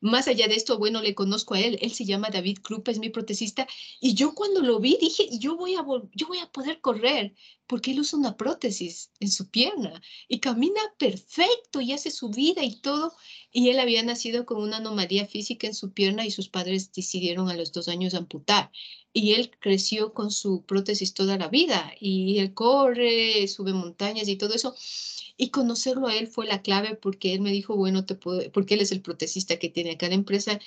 [0.00, 2.98] más allá de esto, bueno, le conozco a él, él se llama David Krupa, es
[2.98, 3.66] mi protesista,
[4.00, 5.84] y yo cuando lo vi dije, yo voy a,
[6.14, 7.34] yo voy a poder correr,
[7.66, 12.64] porque él usa una prótesis en su pierna y camina perfecto y hace su vida
[12.64, 13.12] y todo,
[13.52, 17.48] y él había nacido con una anomalía física en su pierna y sus padres decidieron
[17.50, 18.70] a los dos años amputar
[19.12, 24.36] y él creció con su prótesis toda la vida y él corre, sube montañas y
[24.36, 24.74] todo eso.
[25.36, 28.74] Y conocerlo a él fue la clave porque él me dijo, bueno, te puedo, porque
[28.74, 30.60] él es el protesista que tiene acá la empresa,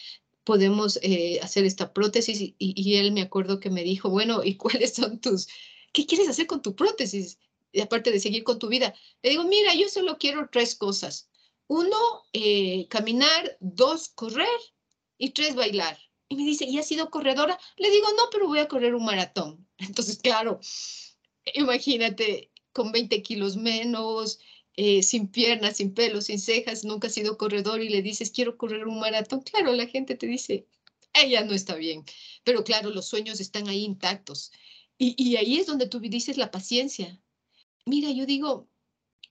[0.43, 2.41] podemos eh, hacer esta prótesis.
[2.41, 5.47] Y, y, él me acuerdo que me dijo, bueno, ¿y cuáles son tus,
[5.93, 7.37] qué quieres hacer con tu prótesis?
[7.71, 8.93] Y aparte de seguir con tu vida.
[9.21, 11.29] Le digo, mira, yo solo quiero tres cosas.
[11.67, 11.97] Uno,
[12.33, 14.47] eh, caminar, dos, correr
[15.17, 15.97] y tres, bailar.
[16.29, 17.59] Y me dice, ¿y has sido corredora?
[17.77, 19.67] Le digo, no, pero voy a correr un maratón.
[19.77, 20.59] Entonces, claro,
[21.53, 24.39] imagínate, con 20 kilos menos,
[24.75, 28.57] eh, sin piernas, sin pelos, sin cejas, nunca has sido corredor y le dices, quiero
[28.57, 29.41] correr un maratón.
[29.41, 30.67] Claro, la gente te dice,
[31.13, 32.03] ella no está bien.
[32.43, 34.51] Pero claro, los sueños están ahí intactos.
[34.97, 37.21] Y, y ahí es donde tú dices la paciencia.
[37.85, 38.69] Mira, yo digo,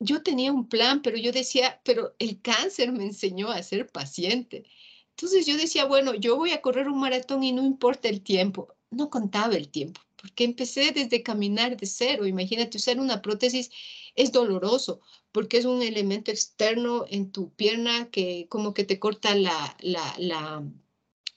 [0.02, 4.64] yo tenía un plan, pero yo decía, pero el cáncer me enseñó a ser paciente.
[5.10, 8.74] Entonces yo decía, bueno, yo voy a correr un maratón y no importa el tiempo.
[8.90, 12.26] No contaba el tiempo, porque empecé desde caminar de cero.
[12.26, 13.70] Imagínate, usar una prótesis
[14.14, 15.00] es doloroso,
[15.32, 20.14] porque es un elemento externo en tu pierna que como que te corta la, la,
[20.18, 20.62] la,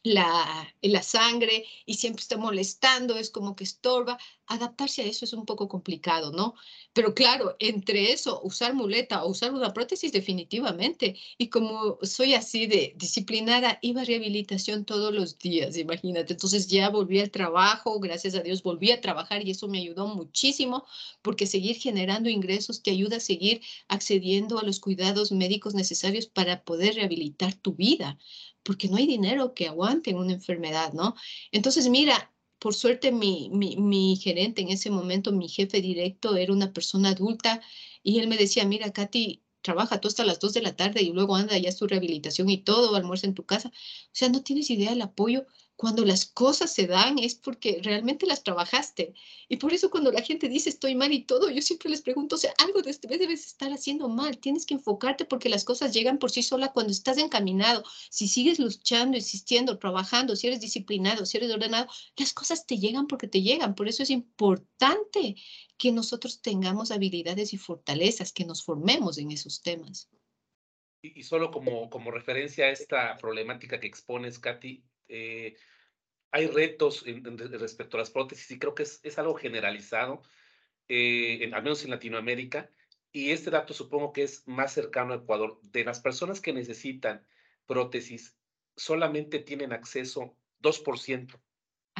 [0.06, 4.20] la, la sangre y siempre está molestando, es como que estorba.
[4.48, 6.54] Adaptarse a eso es un poco complicado, ¿no?
[6.94, 11.18] Pero claro, entre eso, usar muleta o usar una prótesis definitivamente.
[11.39, 16.34] Y como soy así de disciplinada, iba a rehabilitación todos los días, imagínate.
[16.34, 20.06] Entonces ya volví al trabajo, gracias a Dios volví a trabajar y eso me ayudó
[20.06, 20.86] muchísimo
[21.24, 26.63] porque seguir generando ingresos te ayuda a seguir accediendo a los cuidados médicos necesarios para
[26.63, 28.20] poder rehabilitar tu vida
[28.65, 31.15] porque no hay dinero que aguante una enfermedad, ¿no?
[31.51, 36.73] Entonces, mira, por suerte mi, mi, gerente en ese momento, mi jefe directo, era una
[36.73, 37.62] persona adulta
[38.04, 41.12] y él me decía, mira, Katy, trabaja tú hasta las 2 de la tarde y
[41.12, 43.69] luego anda ya su rehabilitación y todo, almuerza en tu casa.
[43.69, 48.25] O sea, no tienes idea del apoyo cuando las cosas se dan es porque realmente
[48.25, 49.13] las trabajaste.
[49.49, 52.35] Y por eso cuando la gente dice estoy mal y todo, yo siempre les pregunto,
[52.35, 54.38] o sea, algo de este debes estar haciendo mal.
[54.38, 57.83] Tienes que enfocarte porque las cosas llegan por sí sola cuando estás encaminado.
[58.09, 63.07] Si sigues luchando, insistiendo, trabajando, si eres disciplinado, si eres ordenado, las cosas te llegan
[63.07, 63.75] porque te llegan.
[63.75, 65.35] Por eso es importante
[65.77, 70.09] que nosotros tengamos habilidades y fortalezas, que nos formemos en esos temas.
[71.01, 75.56] Y, solo como, como referencia a esta problemática que expones, Katy, eh,
[76.32, 80.22] hay retos respecto a las prótesis y creo que es, es algo generalizado,
[80.88, 82.70] eh, en, al menos en Latinoamérica,
[83.12, 85.60] y este dato supongo que es más cercano a Ecuador.
[85.63, 87.26] De las personas que necesitan
[87.65, 88.38] prótesis,
[88.76, 91.39] solamente tienen acceso 2%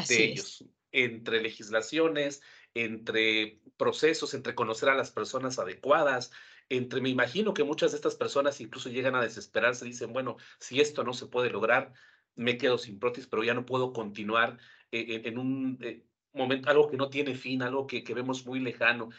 [0.08, 2.42] de ellos, entre legislaciones,
[2.74, 6.32] entre procesos, entre conocer a las personas adecuadas,
[6.68, 10.82] entre, me imagino que muchas de estas personas incluso llegan a desesperarse, dicen, bueno, si
[10.82, 11.94] esto no se puede lograr,
[12.36, 14.58] me quedo sin prótesis, pero ya no puedo continuar
[14.92, 18.60] eh, en, un eh, momento, algo que no tiene fin, algo que, que, vemos muy
[18.60, 19.10] lejano.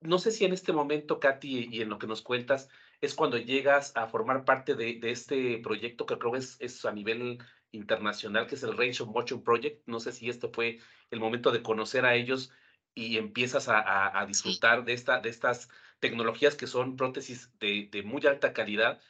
[0.00, 2.68] No sé si en este momento, Katy, y en lo que nos cuentas,
[3.00, 6.92] es cuando llegas a formar parte de, de este proyecto que creo es, es a
[6.92, 7.38] nivel
[7.72, 9.82] internacional, que es el Range of Motion Project.
[9.86, 10.78] No sé si este fue
[11.10, 12.50] el momento de conocer a ellos
[12.94, 15.68] y empiezas a, a, a disfrutar de, esta, de estas
[16.00, 19.00] tecnologías que son prótesis de, de muy alta calidad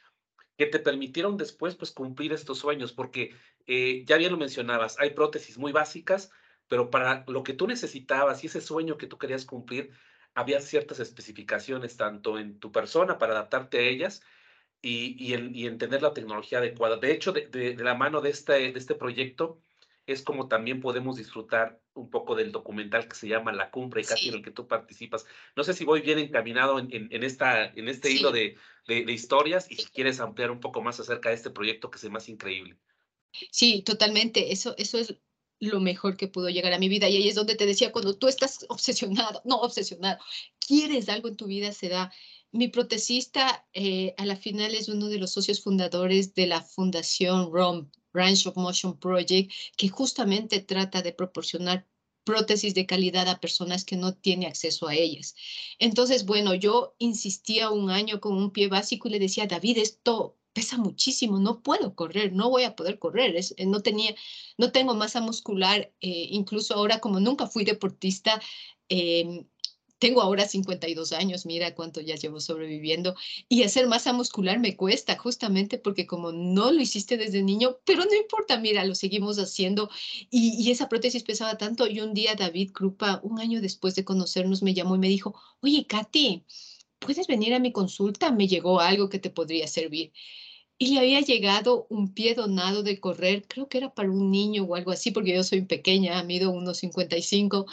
[0.61, 3.34] que te permitieron después pues cumplir estos sueños, porque
[3.66, 6.30] eh, ya bien lo mencionabas, hay prótesis muy básicas,
[6.68, 9.90] pero para lo que tú necesitabas y ese sueño que tú querías cumplir,
[10.34, 14.22] había ciertas especificaciones tanto en tu persona para adaptarte a ellas
[14.80, 16.96] y, y, y entender la tecnología adecuada.
[16.96, 19.61] De hecho, de, de, de, la mano de este, de este proyecto
[20.06, 24.24] es como también podemos disfrutar un poco del documental que se llama La Cumbre, casi
[24.24, 24.28] sí.
[24.28, 25.26] en el que tú participas.
[25.56, 28.18] No sé si voy bien encaminado en, en, en esta, en este sí.
[28.18, 28.56] hilo de,
[28.86, 32.11] de, historias y si quieres ampliar un poco más acerca de este proyecto que se
[32.11, 32.76] me hace increíble.
[33.51, 34.53] Sí, totalmente.
[34.53, 35.14] Eso, eso es
[35.61, 37.09] lo mejor que pudo llegar a mi vida.
[37.09, 40.18] Y ahí es donde te decía, cuando tú estás obsesionado, no obsesionado,
[40.66, 42.12] quieres algo en tu vida, se da.
[42.53, 47.53] Mi protecista eh, a la final es uno de los socios fundadores de la Fundación
[47.53, 51.87] ROM, Range of Motion Project, que justamente trata de proporcionar
[52.24, 55.35] prótesis de calidad a personas que no tienen acceso a ellas.
[55.78, 60.39] Entonces, bueno, yo insistía un año con un pie básico y le decía, David, esto
[60.53, 64.14] pesa muchísimo, no puedo correr, no voy a poder correr, eh, no tenía,
[64.59, 68.40] no tengo masa muscular, eh, incluso ahora como nunca fui deportista,
[68.88, 69.46] eh,
[69.98, 73.14] tengo ahora 52 años, mira cuánto ya llevo sobreviviendo,
[73.48, 78.05] y hacer masa muscular me cuesta justamente porque como no lo hiciste desde niño, pero
[78.05, 79.90] no importa, mira, lo seguimos haciendo,
[80.30, 84.05] y, y esa prótesis pesaba tanto, y un día David Krupa, un año después de
[84.05, 86.46] conocernos, me llamó y me dijo, oye, Katy,
[87.01, 88.30] ¿puedes venir a mi consulta?
[88.32, 90.12] Me llegó algo que te podría servir.
[90.78, 94.64] Y le había llegado un pie donado de correr, creo que era para un niño
[94.64, 97.66] o algo así, porque yo soy pequeña, mido unos 55.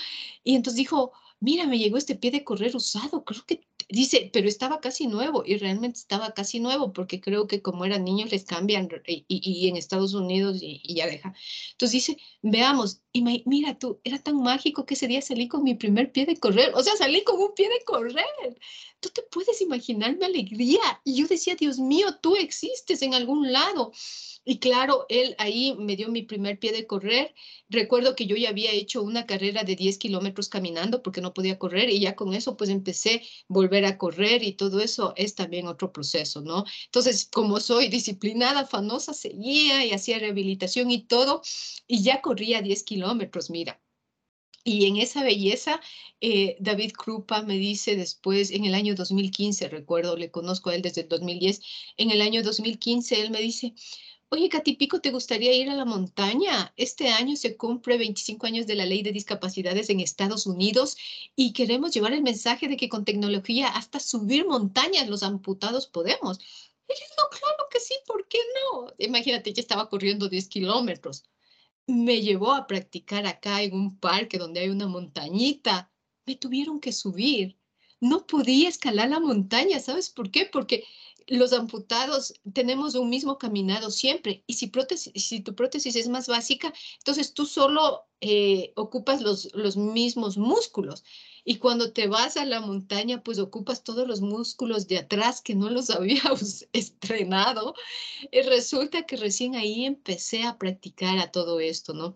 [0.43, 4.47] Y entonces dijo, mira, me llegó este pie de correr usado, creo que, dice, pero
[4.47, 8.45] estaba casi nuevo y realmente estaba casi nuevo porque creo que como eran niños les
[8.45, 11.33] cambian y, y, y en Estados Unidos y, y, ya deja.
[11.71, 15.63] Entonces dice, veamos, y me, mira tú, era tan mágico que ese día salí con
[15.63, 18.59] mi primer pie de correr, o sea, salí con un pie de correr.
[18.99, 20.79] Tú te puedes imaginar mi alegría.
[21.03, 23.91] Y yo decía, Dios mío, tú existes en algún lado.
[24.43, 27.35] Y claro, él ahí me dio mi primer pie de correr.
[27.69, 31.59] Recuerdo que yo ya había hecho una carrera de 10 kilómetros caminando porque no podía
[31.59, 35.35] correr y ya con eso pues empecé a volver a correr y todo eso es
[35.35, 36.65] también otro proceso, ¿no?
[36.85, 41.41] Entonces, como soy disciplinada, fanosa, seguía y hacía rehabilitación y todo
[41.87, 43.81] y ya corría 10 kilómetros, mira.
[44.63, 45.79] Y en esa belleza,
[46.19, 50.81] eh, David Krupa me dice después, en el año 2015, recuerdo, le conozco a él
[50.81, 51.61] desde el 2010,
[51.95, 53.73] en el año 2015 él me dice,
[54.29, 56.73] Oye, Catipico, ¿te gustaría ir a la montaña?
[56.75, 60.97] Este año se cumple 25 años de la ley de discapacidades en Estados Unidos
[61.35, 66.39] y queremos llevar el mensaje de que con tecnología hasta subir montañas los amputados podemos.
[66.39, 68.39] Y digo, claro que sí, ¿por qué
[68.73, 68.93] no?
[68.97, 71.23] Imagínate, ya estaba corriendo 10 kilómetros.
[71.87, 75.91] Me llevó a practicar acá en un parque donde hay una montañita.
[76.25, 77.56] Me tuvieron que subir.
[77.99, 80.45] No podía escalar la montaña, ¿sabes por qué?
[80.45, 80.83] Porque
[81.27, 87.33] los amputados tenemos un mismo caminado siempre y si, tu prótesis es más básica, entonces
[87.33, 91.03] tú solo eh, ocupas los, los mismos músculos.
[91.49, 95.55] Y cuando te vas a la montaña, pues ocupas todos los músculos de atrás que
[95.55, 97.73] no los habías estrenado.
[98.33, 102.15] Y resulta que recién ahí empecé a practicar a todo esto, ¿no?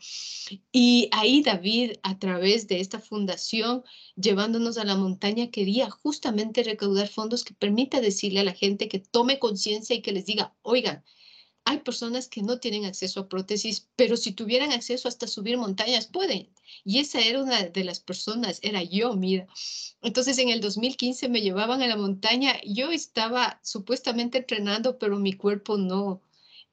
[0.74, 3.86] Y ahí David, a través de esta fundación,
[4.18, 9.00] llevándonos a la montaña, quería justamente recaudar fondos que permita decirle a la gente que
[9.00, 11.06] tome conciencia y que les diga, oigan,
[11.66, 16.08] hay personas que no tienen acceso a prótesis, pero si tuvieran acceso hasta subir montañas,
[16.08, 16.50] pueden.
[16.84, 19.48] Y esa era una de las personas, era yo, mira.
[20.02, 25.34] Entonces en el 2015 me llevaban a la montaña, yo estaba supuestamente entrenando, pero mi
[25.34, 26.22] cuerpo no.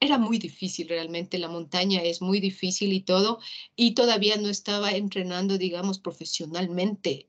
[0.01, 3.41] Era muy difícil realmente, la montaña es muy difícil y todo,
[3.77, 7.28] y todavía no estaba entrenando, digamos, profesionalmente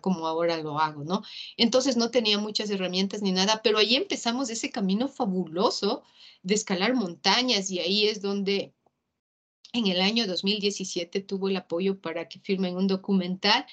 [0.00, 1.22] como ahora lo hago, ¿no?
[1.56, 6.02] Entonces no tenía muchas herramientas ni nada, pero ahí empezamos ese camino fabuloso
[6.42, 8.74] de escalar montañas y ahí es donde
[9.72, 13.66] en el año 2017 tuvo el apoyo para que firmen un documental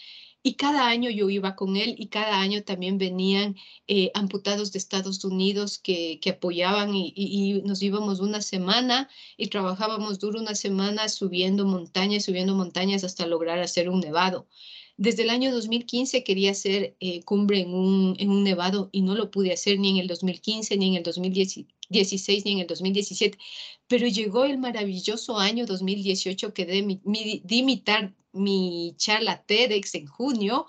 [0.45, 3.56] y cada año yo iba con él y cada año también venían
[3.88, 9.10] eh, amputados de Estados Unidos que, que apoyaban y, y, y, nos íbamos una semana
[9.38, 14.47] y trabajábamos duro una semana subiendo montañas, subiendo montañas hasta lograr hacer un nevado.
[14.97, 19.15] Desde el año 2015 quería hacer eh, cumbre en un, en un nevado y no
[19.15, 23.37] lo pude hacer ni en el 2015, ni en el 2016, ni en el 2017,
[23.87, 27.01] pero llegó el maravilloso año 2018 que de mi,
[27.43, 27.83] di mi,
[28.33, 30.67] mi charla TEDx en junio.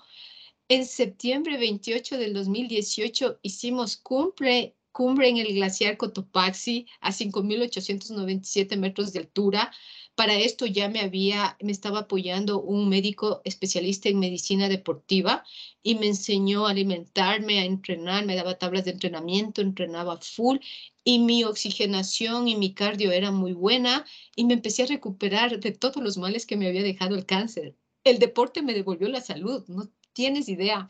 [0.69, 9.13] En septiembre 28 del 2018 hicimos cumbre, cumbre en el glaciar Cotopaxi a 5.897 metros
[9.13, 9.71] de altura
[10.15, 15.43] Para esto ya me había, me estaba apoyando un médico especialista en medicina deportiva
[15.83, 20.59] y me enseñó a alimentarme, a entrenar, me daba tablas de entrenamiento, entrenaba full
[21.03, 24.05] y mi oxigenación y mi cardio era muy buena
[24.35, 27.75] y me empecé a recuperar de todos los males que me había dejado el cáncer.
[28.03, 30.87] El deporte me devolvió la salud, no tienes idea.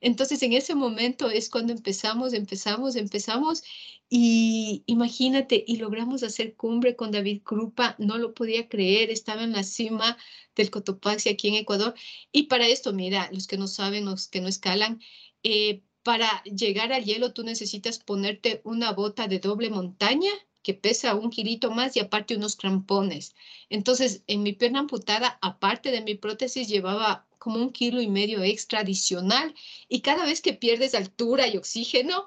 [0.00, 3.62] Entonces, en ese momento es cuando empezamos, empezamos, empezamos
[4.08, 9.52] y imagínate, y logramos hacer cumbre con David Krupa, no lo podía creer, estaba en
[9.52, 10.16] la cima
[10.54, 11.94] del Cotopaxi aquí en Ecuador.
[12.30, 15.00] Y para esto, mira, los que no saben, los que no escalan,
[15.42, 20.30] eh, para llegar al hielo tú necesitas ponerte una bota de doble montaña
[20.62, 23.34] que pesa un kilito más y aparte unos crampones.
[23.70, 28.40] Entonces, en mi pierna amputada, aparte de mi prótesis, llevaba como un kilo y medio
[28.44, 29.52] extra adicional
[29.88, 32.26] y cada vez que pierdes altura y oxígeno,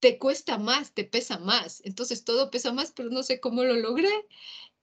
[0.00, 1.80] te cuesta más, te pesa más.
[1.84, 4.10] Entonces todo pesa más, pero no sé cómo lo logré.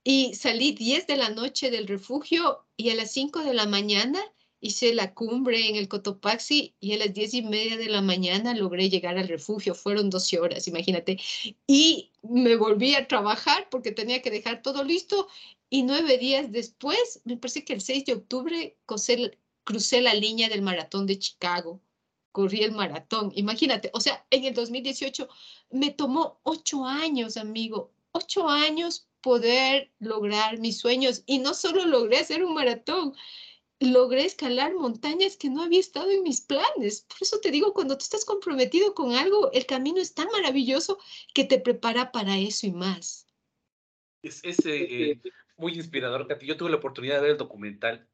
[0.02, 4.18] Y salí 10 de la noche del refugio y a las 5 de la mañana
[4.60, 8.54] hice la cumbre en el Cotopaxi y a las 10 y media de la mañana
[8.54, 9.74] logré llegar al refugio.
[9.74, 11.20] Fueron 12 horas, imagínate.
[11.66, 15.28] Y me volví a trabajar porque tenía que dejar todo listo
[15.74, 18.78] y nueve días después, me parece que el 6 de octubre,
[19.64, 21.82] crucé la línea del maratón de Chicago
[22.30, 23.32] corrí el maratón.
[23.34, 25.28] Imagínate, o sea, en el 2018
[25.70, 31.24] me tomó ocho años, amigo, ocho años poder lograr mis sueños.
[31.26, 33.12] Y no solo logré hacer un maratón,
[33.80, 37.06] logré escalar montañas que no había estado en mis planes.
[37.08, 40.98] Por eso te digo, cuando tú estás comprometido con algo, el camino es tan maravilloso
[41.34, 43.26] que te prepara para eso y más.
[44.22, 45.20] Es, eh,
[45.56, 46.46] muy inspirador, Katy.
[46.46, 48.08] Yo tuve la oportunidad de ver el documental.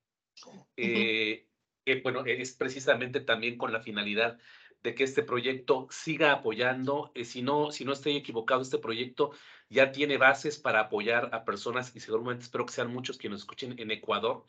[0.77, 1.47] Eh,
[1.85, 4.39] que bueno, es precisamente también con la finalidad
[4.83, 7.13] de que este proyecto siga apoyando.
[7.15, 9.33] Eh, si, no, si no estoy equivocado, este proyecto
[9.69, 13.79] ya tiene bases para apoyar a personas y seguramente espero que sean muchos quienes escuchen
[13.79, 14.45] en Ecuador.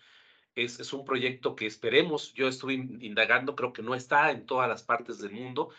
[0.56, 4.68] Es, es un proyecto que esperemos, yo estuve indagando, creo que no está en todas
[4.68, 5.70] las partes del mundo,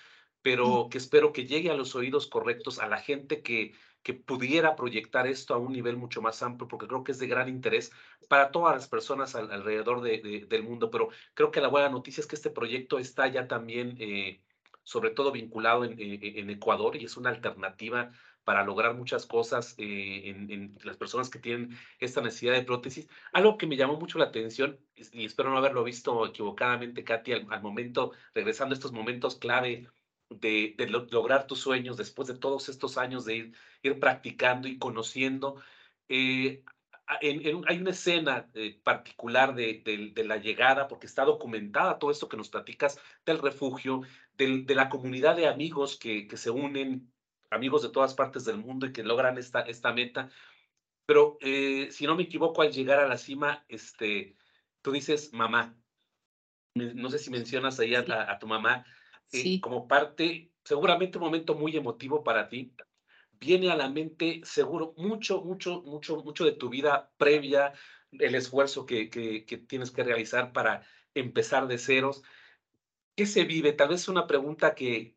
[0.40, 4.76] pero que espero que llegue a los oídos correctos a la gente que que pudiera
[4.76, 7.92] proyectar esto a un nivel mucho más amplio, porque creo que es de gran interés
[8.28, 10.90] para todas las personas alrededor del mundo.
[10.90, 14.42] Pero creo que la buena noticia es que este proyecto está ya también, eh,
[14.82, 18.10] sobre todo vinculado en, en, Ecuador, y es una alternativa
[18.44, 23.08] para lograr muchas cosas eh, en, las personas que tienen esta necesidad de prótesis.
[23.32, 27.46] Algo que me llamó mucho la atención, y espero no haberlo visto equivocadamente, Katy, al,
[27.50, 29.88] al momento, regresando a estos momentos clave
[30.40, 30.74] de,
[31.10, 35.62] lograr tus sueños después de todos estos años de ir, ir practicando y conociendo.
[36.08, 36.62] Eh,
[37.06, 39.82] hay una escena eh, particular de,
[40.14, 44.02] de, la llegada, porque está documentada todo esto que nos platicas del refugio,
[44.36, 47.12] de la comunidad de amigos que, que, se unen,
[47.50, 50.30] amigos de todas partes del mundo y que logran esta, esta meta.
[51.06, 54.36] Pero eh, si no me equivoco, al llegar a la cima, este,
[54.80, 55.76] tú dices mamá.
[56.74, 58.86] No sé si mencionas ahí a tu mamá
[59.60, 62.74] como parte, seguramente un momento muy emotivo para ti.
[63.32, 67.72] Viene a la mente seguro mucho, mucho, mucho, mucho de tu vida previa,
[68.12, 72.22] el esfuerzo que, que, que tienes que realizar para empezar de ceros.
[73.16, 73.72] ¿Qué se vive?
[73.72, 75.16] Tal vez es una pregunta que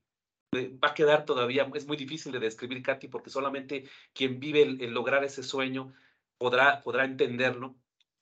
[0.55, 4.91] va a quedar todavía, es muy difícil de describir, Katy, porque solamente quien vive el,
[4.91, 5.93] lograr ese sueño
[6.38, 7.76] podrá, podrá entenderlo.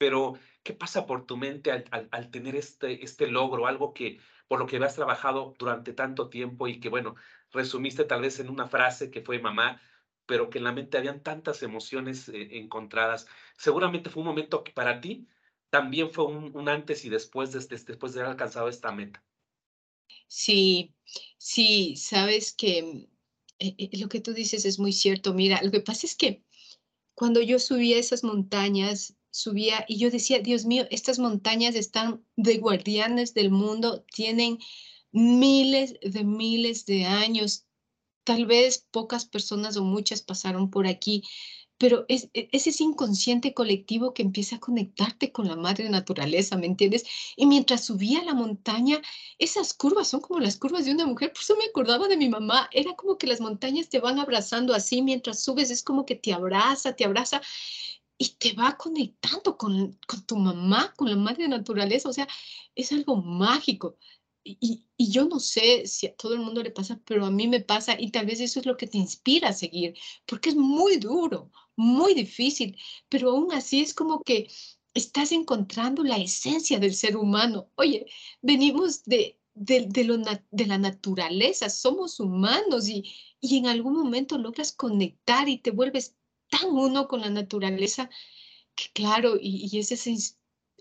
[0.03, 4.67] Pero, ¿qué pasa por tu mente al, tener este, este logro, algo que por lo
[4.67, 7.15] que has trabajado durante tanto tiempo y que, bueno,
[7.53, 9.81] resumiste tal vez en una frase que fue mamá,
[10.25, 13.27] pero que en la mente habían tantas emociones eh, encontradas.
[13.57, 15.25] Seguramente fue un momento que para ti
[15.69, 19.23] también fue un, antes y después de, este, después de haber alcanzado esta meta.
[20.27, 20.93] Sí,
[21.37, 23.07] sí, sabes que
[23.57, 25.33] eh, eh, lo que tú dices es muy cierto.
[25.33, 26.43] Mira, lo que pasa es que
[27.13, 32.23] cuando yo subí a esas montañas, subía y yo decía, Dios mío, estas montañas están
[32.35, 34.59] de guardianes del mundo, tienen
[35.11, 37.65] miles de miles de años.
[38.23, 41.23] Tal vez pocas personas o muchas pasaron por aquí,
[41.79, 46.67] pero e, es, ese inconsciente colectivo que empieza a conectarte con la madre naturaleza, ¿me
[46.67, 47.03] entiendes?
[47.35, 49.01] Y mientras subía la montaña,
[49.39, 52.29] esas curvas son como las curvas de una mujer, por eso me acordaba de mi
[52.29, 56.15] mamá, era como que las montañas te van abrazando así, mientras subes es como que
[56.15, 57.41] te abraza, te abraza
[58.23, 62.27] y te va conectando con, con, tu mamá, con la madre naturaleza, o sea,
[62.73, 63.97] es algo mágico.
[64.45, 67.47] Y, y, yo no sé si a todo el mundo le pasa, pero a mí
[67.47, 69.95] me pasa y tal vez eso es lo que te inspira a seguir,
[70.25, 72.77] porque es muy duro, muy difícil,
[73.09, 74.49] pero aún así es como que
[74.93, 77.69] estás encontrando la esencia del ser humano.
[77.75, 78.05] Oye,
[78.41, 83.03] venimos de, de, de, lo, de la naturaleza, somos humanos y,
[83.41, 86.15] y en algún momento logras conectar y te vuelves
[86.53, 88.09] tan uno con la naturaleza
[88.93, 90.15] claro, y, y es ese,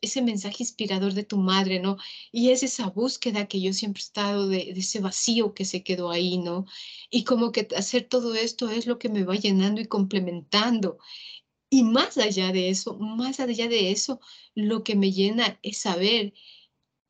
[0.00, 1.96] ese mensaje inspirador de tu madre, ¿no?
[2.32, 5.82] Y es esa búsqueda que yo siempre he estado de, de, ese vacío que se
[5.82, 6.66] quedó ahí, ¿no?
[7.10, 10.98] Y como que hacer todo esto es lo que me va llenando y complementando.
[11.70, 14.20] Y más allá de eso, más allá de eso,
[14.54, 16.34] lo que me llena es saber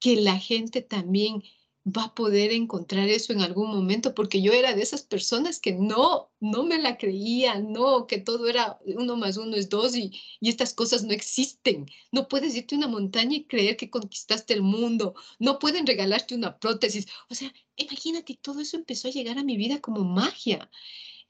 [0.01, 1.43] que la gente también
[1.85, 5.73] va a poder encontrar eso en algún momento, porque yo era de esas personas que
[5.73, 10.13] no, no me la creía, no, que todo era uno más uno es dos y,
[10.41, 11.87] y estas cosas no existen.
[12.13, 16.35] No puedes irte a una montaña y creer que conquistaste el mundo, no pueden regalarte
[16.35, 17.07] una prótesis.
[17.29, 20.71] O sea, imagínate, todo eso empezó a llegar a mi vida como magia.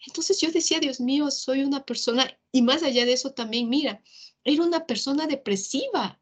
[0.06, 4.02] Entonces yo decía, Dios mío, soy una persona, y más allá de eso también, mira,
[4.44, 6.20] era una persona depresiva.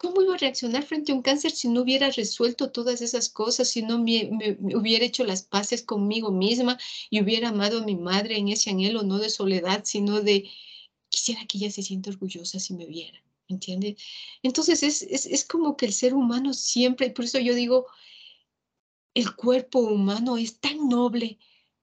[0.00, 3.68] ¿Cómo iba a reaccionar frente a un cáncer si no hubiera resuelto todas esas cosas,
[3.68, 4.30] si no me,
[4.74, 6.78] hubiera hecho las paces conmigo misma
[7.10, 10.48] y hubiera amado a mi madre en ese anhelo, no de soledad, sino de,
[11.10, 14.02] quisiera que ella se sienta orgullosa si me viera, ¿entiendes?
[14.42, 17.86] Entonces es, es, es como que el ser humano siempre, y por eso yo digo,
[19.12, 21.38] el cuerpo humano es tan noble,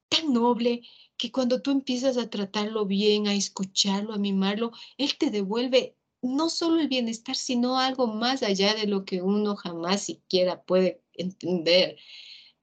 [0.09, 0.81] tan noble
[1.17, 6.49] que cuando tú empiezas a tratarlo bien, a escucharlo, a mimarlo, él te devuelve no
[6.49, 11.97] solo el bienestar, sino algo más allá de lo que uno jamás siquiera puede entender.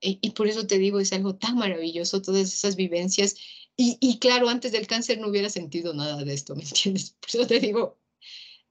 [0.00, 3.36] Y, y por eso te digo, es algo tan maravilloso todas esas vivencias.
[3.76, 7.10] Y, y, claro, antes del cáncer no hubiera sentido nada de esto, ¿me entiendes?
[7.20, 7.98] Por eso te digo,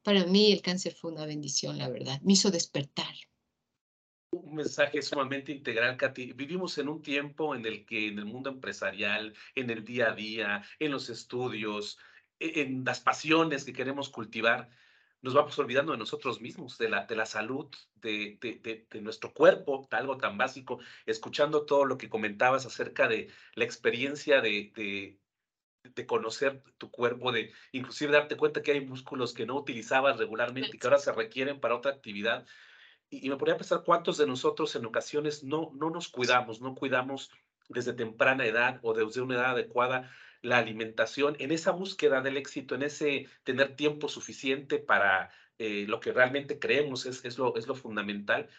[0.01, 2.21] para mí el cáncer fue una bendición, la verdad.
[2.21, 3.13] Me hizo despertar
[4.33, 6.33] un mensaje sumamente integral, Katy.
[6.33, 10.15] Vivimos en un tiempo en el que en el mundo empresarial, en el día a
[10.15, 11.97] día, en los estudios,
[12.39, 14.69] en las pasiones que queremos cultivar,
[15.23, 19.33] nos vamos olvidando de nosotros mismos, de la, de la salud, de, de, de, nuestro
[19.33, 25.17] cuerpo, algo tan básico, escuchando todo lo que comentabas acerca de la experiencia de,
[26.05, 30.77] conocer tu cuerpo, de inclusive darte cuenta que hay músculos que no utilizabas regularmente y
[30.77, 32.45] que ahora se requieren para otra actividad.
[33.09, 36.75] Y, me ponía a pensar cuántos de nosotros en ocasiones no, no nos cuidamos, no
[36.75, 37.31] cuidamos
[37.69, 40.11] desde temprana edad o desde una edad adecuada
[40.43, 45.99] la alimentación, en esa búsqueda del éxito, en ese tener tiempo suficiente para eh, lo
[45.99, 48.49] que realmente creemos es, es, lo, es lo fundamental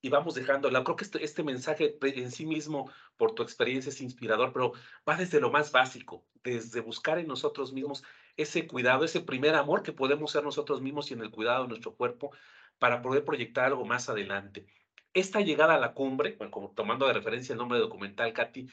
[0.00, 0.84] y vamos dejándola.
[0.84, 4.72] Creo que este, este mensaje en sí mismo, por tu experiencia, es inspirador, pero
[5.08, 8.04] va desde lo más básico, desde buscar en nosotros mismos
[8.36, 11.68] ese cuidado, ese primer amor que podemos ser nosotros mismos y en el cuidado de
[11.68, 12.32] nuestro cuerpo,
[12.78, 14.66] para poder proyectar algo más adelante.
[15.14, 16.38] Esta llegada a la cumbre,
[16.74, 18.68] tomando de referencia el nombre de documental, Katy,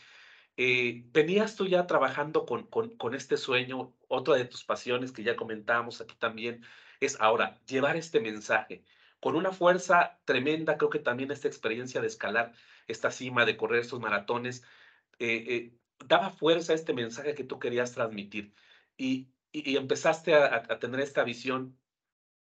[0.61, 5.37] eh, venías tú ya trabajando con, con, este sueño, otra de tus pasiones que ya
[5.37, 6.65] comentábamos aquí también,
[6.99, 8.83] es ahora llevar este mensaje.
[9.21, 12.51] Con una fuerza tremenda, creo que también esta experiencia de escalar
[12.89, 14.63] esta cima, de correr estos maratones,
[15.19, 15.73] eh, eh,
[16.05, 18.53] daba fuerza a este mensaje que tú querías transmitir.
[18.97, 21.79] Y, y, empezaste a, tener esta visión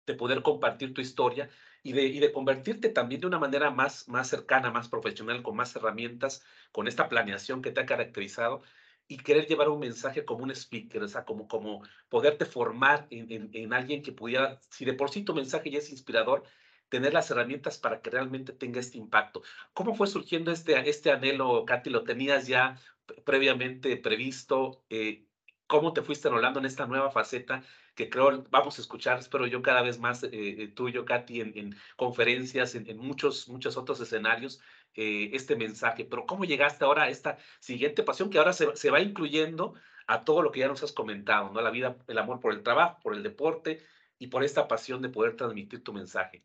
[0.07, 1.49] de poder compartir tu historia
[1.83, 5.57] y de, y de convertirte también de una manera más, más cercana, más profesional, con
[5.57, 8.63] más herramientas, con esta planeación que te ha caracterizado
[9.07, 13.31] y querer llevar un mensaje como un speaker, o sea, como, como poderte formar en,
[13.31, 16.45] en, en alguien que pudiera, si de por sí tu mensaje ya es inspirador,
[16.89, 19.43] tener las herramientas para que realmente tenga este impacto.
[19.73, 21.91] ¿Cómo fue surgiendo este, este anhelo, Katy?
[21.91, 22.79] ¿Lo tenías ya
[23.25, 24.85] previamente previsto?
[24.89, 25.27] Eh,
[25.67, 27.63] ¿Cómo te fuiste enrolando en esta nueva faceta
[27.95, 31.53] que creo vamos a escuchar, espero yo, cada vez más eh, eh tuyo, Katy, en,
[31.57, 34.61] en conferencias, en, muchos, muchos otros escenarios,
[34.95, 36.05] eh, este mensaje.
[36.05, 39.75] Pero ¿cómo llegaste ahora a esta siguiente pasión que ahora se, se va incluyendo
[40.07, 41.61] a todo lo que ya nos has comentado, ¿no?
[41.61, 43.81] La vida, el amor por el trabajo, por el deporte
[44.19, 46.45] y por esta pasión de poder transmitir tu mensaje.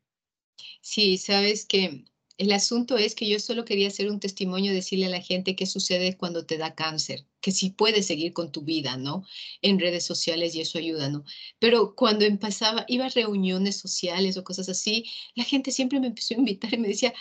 [0.82, 2.06] Sí, sabes que
[2.40, 5.66] el asunto es que yo solo quería hacer un testimonio, decirle a la gente qué
[5.66, 9.26] sucede cuando te da cáncer, que si puedes seguir con tu vida, ¿no?
[9.62, 11.26] En redes sociales y eso ayuda, ¿no?
[11.60, 15.04] Pero cuando empezaba, iba a reuniones sociales o cosas así,
[15.36, 17.14] la gente siempre me empezó a invitar y me decía,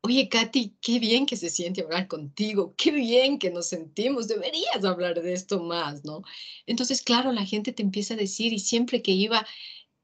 [0.00, 4.82] oye, Katy, qué bien que se siente hablar contigo, qué bien que nos sentimos, deberías
[4.86, 6.22] hablar de esto más, ¿no?
[6.64, 9.46] Entonces, claro, la gente te empieza a decir y siempre que iba,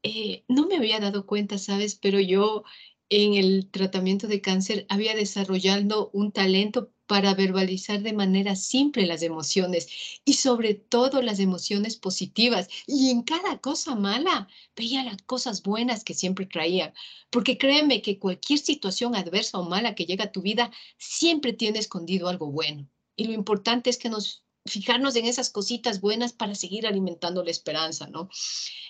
[0.03, 1.97] eh, no me había dado cuenta, ¿sabes?
[1.97, 2.65] Pero yo
[3.11, 9.23] en el tratamiento de cáncer había desarrollado un talento para verbalizar de manera simple las
[9.23, 9.89] emociones
[10.27, 12.69] y sobre todo las emociones positivas.
[12.87, 14.47] Y en cada cosa mala
[14.77, 16.93] veía las cosas buenas que siempre traía.
[17.31, 21.79] Porque créeme que cualquier situación adversa o mala que llega a tu vida siempre tiene
[21.79, 22.87] escondido algo bueno.
[23.17, 27.51] Y lo importante es que nos fijarnos en esas cositas buenas para seguir alimentando la
[27.51, 28.29] esperanza, ¿no?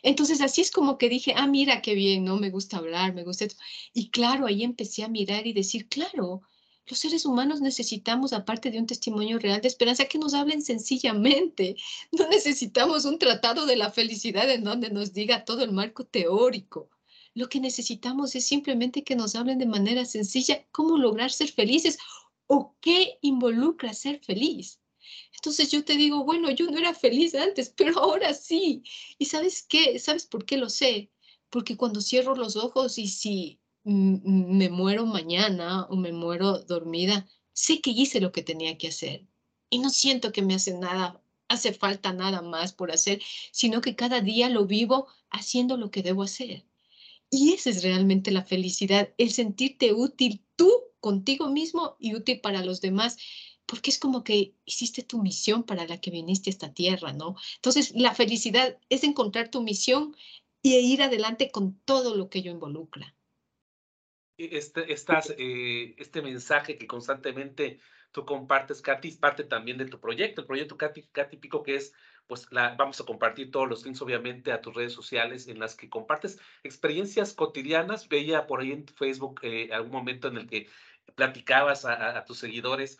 [0.03, 2.37] Entonces así es como que dije, ah, mira qué bien, ¿no?
[2.37, 3.47] Me gusta hablar, me gusta.
[3.93, 6.43] Y claro, ahí empecé a mirar y decir, claro,
[6.87, 11.77] Los seres humanos necesitamos, aparte de un testimonio real de esperanza, que nos hablen sencillamente.
[12.13, 16.91] No necesitamos un tratado de la felicidad en donde nos diga todo el marco teórico.
[17.35, 21.99] Lo que necesitamos es simplemente que nos hablen de manera sencilla cómo lograr ser felices
[22.47, 24.81] o qué involucra ser feliz.
[25.39, 28.83] Entonces yo te digo, bueno, yo no era feliz antes, pero ahora sí.
[29.19, 29.99] ¿Y sabes qué?
[29.99, 31.11] ¿Sabes por qué lo sé?
[31.51, 37.81] Porque cuando cierro los ojos y si me muero mañana o me muero dormida, sé
[37.81, 39.27] que hice lo que tenía que hacer
[39.71, 43.23] y no siento que me hace nada, hace falta nada más por hacer,
[43.53, 46.65] sino que cada día lo vivo haciendo lo que debo hacer.
[47.31, 50.71] Y esa es realmente la felicidad, el sentirte útil tú
[51.01, 53.19] contigo mismo y útil para los demás,
[53.69, 57.37] porque es como que hiciste tu misión para la que viniste a esta tierra, ¿no?
[57.57, 60.17] Entonces, la felicidad es encontrar tu misión
[60.63, 63.15] y ir adelante con todo lo que ello involucra.
[64.39, 67.79] E, este, eh, este mensaje que constantemente
[68.11, 71.77] tú compartes, Katy, es parte también de tu proyecto, el proyecto Katy, Katy Pico, que
[71.77, 71.93] es,
[72.27, 75.77] pues, la, vamos a compartir todos los links, obviamente, a tus redes sociales en las
[75.77, 78.09] que compartes experiencias cotidianas.
[78.09, 80.69] Veía por ahí en Facebook eh, algún momento en el que
[81.15, 82.99] platicabas a, tus seguidores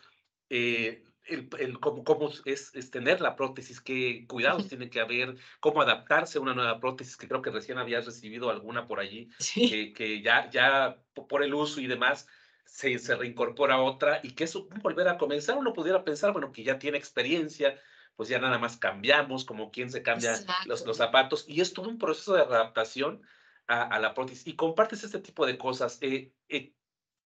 [0.49, 6.37] eh, el, cómo, cómo es, tener la prótesis, qué cuidados tiene que haber, cómo adaptarse
[6.37, 10.21] a una nueva prótesis, que creo que recién habías recibido alguna por allí, que, que,
[10.21, 12.27] ya, ya por el uso y demás
[12.65, 16.63] se, se reincorpora otra y que eso volver a comenzar, uno pudiera pensar, bueno, que
[16.63, 17.79] ya tiene experiencia,
[18.15, 20.33] pues ya nada más cambiamos, como quien se cambia
[20.65, 23.21] los, los, zapatos, y es todo un proceso de adaptación
[23.67, 24.45] a, a, la prótesis.
[24.47, 25.99] Y compartes este tipo de cosas.
[26.01, 26.73] Eh, eh,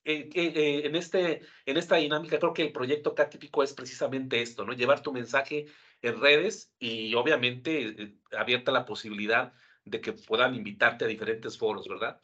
[0.04, 4.64] eh, eh, en, este, en esta dinámica creo que el proyecto K-Típico es precisamente esto,
[4.64, 4.72] ¿no?
[4.72, 5.66] Llevar tu mensaje
[6.02, 9.52] en redes y obviamente eh, abierta la posibilidad
[9.84, 12.20] de que puedan invitarte a diferentes foros, ¿verdad?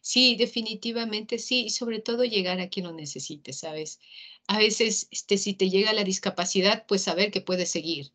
[0.00, 4.00] Sí, definitivamente sí, y sobre todo llegar a quien lo necesite, ¿sabes?
[4.46, 8.12] A veces, este, si te llega la discapacidad, pues saber que puedes seguir.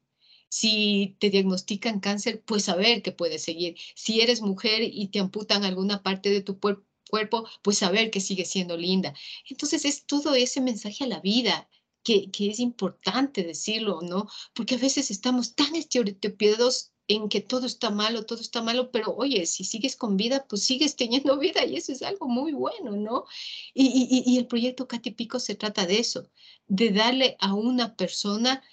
[0.49, 3.77] Si te diagnostican cáncer, pues saber que puedes seguir.
[3.95, 6.59] Si eres mujer y te amputan alguna parte de tu
[7.07, 9.13] cuerpo, pues saber que sigue siendo linda.
[9.49, 11.69] Entonces es todo ese mensaje a la vida.
[12.03, 14.29] Que, que es importante decirlo, ¿no?
[14.53, 19.13] Porque a veces estamos tan estereotipados en que todo está malo, todo está malo, pero
[19.15, 22.91] oye, si sigues con vida, pues sigues teniendo vida y eso es algo muy bueno,
[22.97, 23.25] ¿no?
[23.73, 26.29] Y, y, y el proyecto Catipico se trata de eso,
[26.67, 28.63] de darle a una persona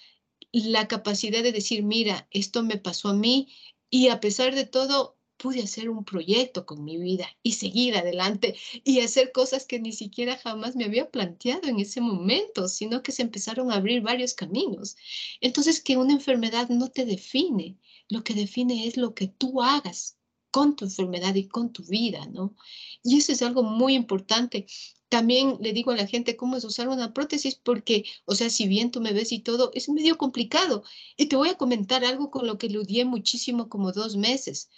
[0.51, 3.49] la capacidad de decir, mira, esto me pasó a mí
[3.89, 8.55] y a pesar de todo, pude hacer un proyecto con mi vida y seguir adelante
[8.83, 13.11] y hacer cosas que ni siquiera jamás me había planteado en ese momento, sino que
[13.11, 14.97] se empezaron a abrir varios caminos.
[15.41, 17.77] Entonces, que una enfermedad no te define,
[18.09, 20.17] lo que define es lo que tú hagas
[20.49, 22.55] con tu enfermedad y con tu vida, ¿no?
[23.03, 24.65] Y eso es algo muy importante.
[25.09, 28.67] También le digo a la gente cómo es usar una prótesis porque, o sea, si
[28.67, 30.83] bien tú me ves y todo, es medio complicado.
[31.17, 34.71] Y te voy a comentar algo con lo que ludié muchísimo como dos meses.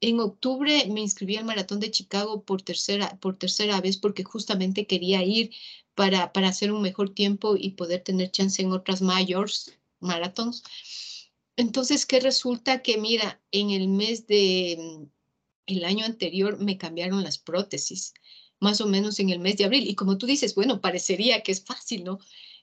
[0.00, 4.86] En octubre me inscribí al Maratón de Chicago por tercera, por tercera vez porque justamente
[4.86, 5.50] quería ir
[5.94, 10.62] para, para hacer un mejor tiempo y poder tener chance en otras mayors, maratons.
[11.56, 12.82] Entonces, ¿qué resulta?
[12.82, 15.04] Que mira, en el mes de, mm,
[15.66, 18.14] el año anterior me cambiaron las prótesis,
[18.60, 19.88] más o menos en el mes de abril.
[19.88, 22.18] Y como tú dices, bueno, parecería que es fácil, ¿no?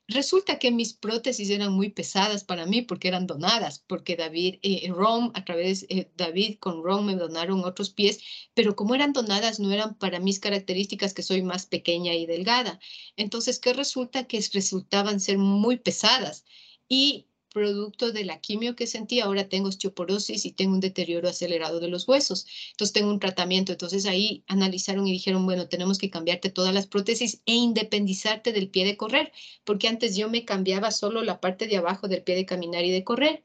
[0.09, 4.89] Resulta que mis prótesis eran muy pesadas para mí porque eran donadas, porque David, eh,
[4.89, 8.19] Rom, a través, eh, David con Rom me donaron otros pies,
[8.53, 12.79] pero como eran donadas no eran para mis características que soy más pequeña y delgada.
[13.17, 14.27] Entonces, ¿qué resulta?
[14.27, 16.45] Que resultaban ser muy pesadas
[16.87, 17.27] y
[17.57, 21.87] producto de la quimio que sentí, ahora tengo osteoporosis y tengo un deterioro acelerado de
[21.87, 22.45] los huesos.
[22.71, 23.71] Entonces tengo un tratamiento.
[23.71, 28.69] Entonces ahí analizaron y dijeron, bueno, tenemos que cambiarte todas las prótesis e independizarte del
[28.69, 29.31] pie de correr,
[29.63, 32.91] porque antes yo me cambiaba solo la parte de abajo del pie de caminar y
[32.91, 33.43] de correr.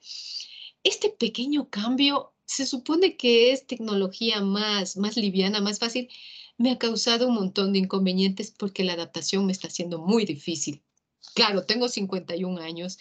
[0.84, 6.10] Este pequeño cambio se supone que es tecnología más, más liviana, más fácil.
[6.58, 10.82] Me ha causado un montón de inconvenientes porque la adaptación me está haciendo muy difícil.
[11.34, 12.98] Claro, tengo 51 años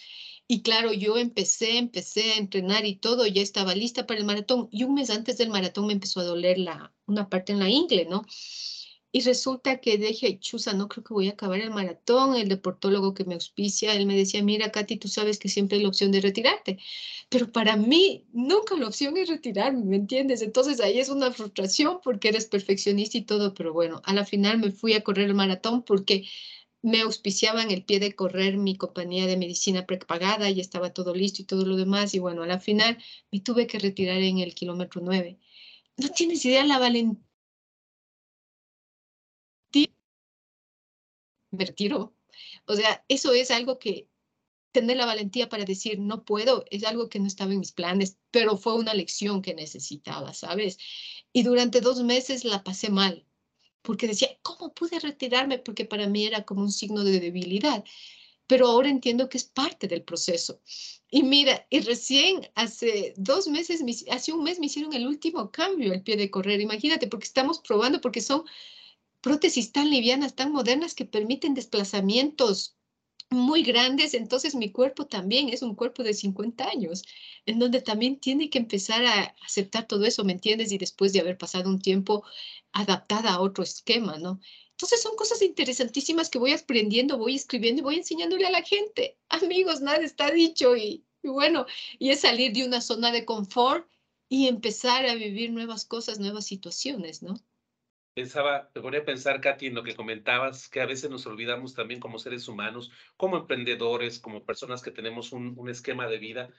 [0.48, 4.68] y claro, yo empecé, empecé a entrenar y todo, ya estaba lista para el maratón.
[4.70, 7.70] Y un mes antes del maratón me empezó a doler la, una parte en la
[7.70, 8.26] ingle, ¿no?
[9.14, 12.34] Y resulta que dije, chusa, no creo que voy a acabar el maratón.
[12.34, 15.82] El deportólogo que me auspicia, él me decía, mira, Katy, tú sabes que siempre hay
[15.82, 16.78] la opción de retirarte.
[17.28, 20.40] Pero para mí, nunca la opción es retirarme, ¿me entiendes?
[20.40, 23.52] Entonces ahí es una frustración porque eres perfeccionista y todo.
[23.52, 26.24] Pero bueno, a la final me fui a correr el maratón porque
[26.82, 31.42] me auspiciaban el pie de correr mi compañía de medicina prepagada y estaba todo listo
[31.42, 32.14] y todo lo demás.
[32.14, 32.98] Y bueno, a la final
[33.30, 35.38] me tuve que retirar en el kilómetro 9.
[35.96, 37.22] No tienes idea la valentía.
[41.50, 42.14] Me.
[42.66, 44.08] O sea, eso es algo que
[44.72, 48.18] tener la valentía para decir no puedo es algo que no estaba en mis planes,
[48.30, 50.78] pero fue una lección que necesitaba, ¿sabes?
[51.32, 53.26] Y durante dos meses la pasé mal,
[53.82, 55.58] porque decía, ¿cómo pude retirarme?
[55.58, 57.84] Porque para mí era como un signo de debilidad,
[58.46, 60.60] pero ahora entiendo que es parte del proceso.
[61.10, 65.92] Y mira, y recién hace dos meses, hace un mes me hicieron el último cambio
[65.92, 68.44] el pie de correr, imagínate, porque estamos probando, porque son
[69.20, 72.76] prótesis tan livianas, tan modernas que permiten desplazamientos
[73.30, 77.02] muy grandes, entonces mi cuerpo también es un cuerpo de 50 años,
[77.46, 80.72] en donde también tiene que empezar a aceptar todo eso, ¿me entiendes?
[80.72, 82.24] Y después de haber pasado un tiempo
[82.72, 84.40] adaptada a otro esquema, ¿no?
[84.72, 89.16] Entonces son cosas interesantísimas que voy aprendiendo, voy escribiendo y voy enseñándole a la gente.
[89.28, 91.66] Amigos, nada está dicho y, bueno,
[91.98, 93.88] y es salir de una zona de confort
[94.28, 97.36] y empezar a vivir nuevas cosas, nuevas situaciones, ¿no?
[98.14, 101.74] Pensaba, me ponía a pensar, Katy, en lo que comentabas, que a veces nos olvidamos
[101.74, 106.50] también como seres humanos, como emprendedores, como personas que tenemos un esquema de vida,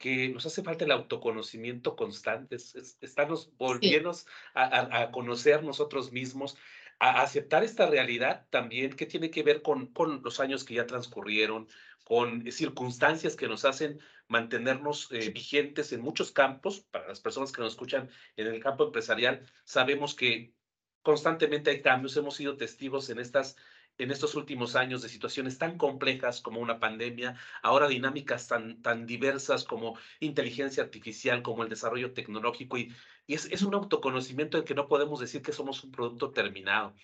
[0.00, 4.10] que nos hace falta el autoconocimiento constante, es, estarnos volviendo
[4.54, 6.56] a, a, conocer nosotros mismos,
[6.98, 10.86] a aceptar esta realidad también que tiene que ver con, con los años que ya
[10.86, 11.68] transcurrieron,
[12.02, 16.80] con circunstancias que nos hacen mantenernos eh, vigentes en muchos campos.
[16.80, 20.54] Para las personas que nos escuchan en el campo empresarial, sabemos que
[21.02, 23.56] constantemente hay cambios, hemos sido testigos en estas
[24.02, 29.06] en estos últimos años de situaciones tan complejas como una pandemia, ahora dinámicas tan, tan
[29.06, 32.94] diversas como inteligencia artificial, como el desarrollo tecnológico, y,
[33.26, 36.94] y es, es, un autoconocimiento en que no podemos decir que somos un producto terminado.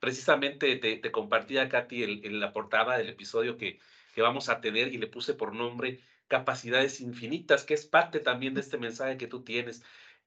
[0.00, 3.78] Precisamente te, te compartía, Katy, el, el, la portada del episodio que,
[4.14, 8.54] que vamos a tener y le puse por nombre Capacidades Infinitas, que es parte también
[8.54, 9.82] de este mensaje que tú tienes.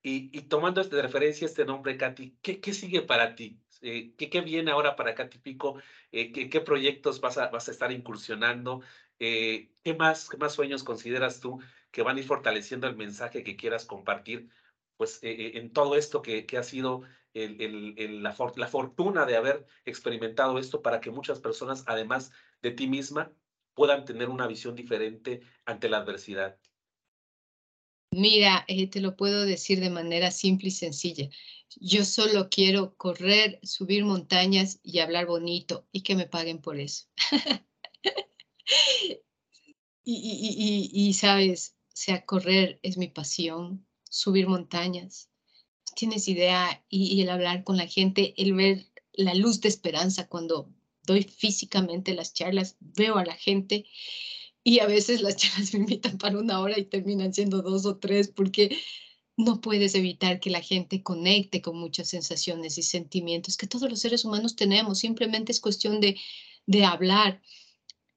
[0.06, 3.58] Y, tomando de referencia este nombre, Katy, ¿qué, qué sigue para ti?
[3.84, 5.78] Eh, ¿qué, ¿qué, viene ahora para Katy Pico?
[6.12, 8.82] Eh, ¿qué, ¿qué, proyectos vas a, estar incursionando?
[9.20, 11.60] Eh, ¿qué, más, ¿Qué más sueños consideras tú
[11.92, 14.50] que van a ir fortaleciendo el mensaje que quieras compartir?
[14.98, 17.04] Pues en todo esto que, ha sido
[17.34, 22.32] la, la fortuna de haber experimentado esto para que muchas personas, además
[22.62, 23.32] de ti misma,
[23.74, 26.58] puedan tener una visión diferente ante la adversidad.
[28.14, 31.30] Mira, eh, te lo puedo decir de manera simple y sencilla.
[31.80, 37.07] Yo solo quiero correr, subir montañas y hablar bonito y que me paguen por eso.
[40.05, 45.30] y, y, sabes, o sea, correr es mi pasión, subir montañas.
[45.95, 50.70] Tienes idea y, el hablar con la gente, el ver la luz de esperanza cuando
[51.01, 53.86] doy físicamente las charlas, veo a la gente
[54.64, 57.97] y a veces las charlas me invitan para una hora y terminan siendo dos o
[57.97, 58.78] tres porque
[59.36, 63.99] no puedes evitar que la gente conecte con muchas sensaciones y sentimientos que todos los
[63.99, 64.99] seres humanos tenemos.
[64.99, 66.18] Simplemente es cuestión de,
[66.68, 67.41] de hablar.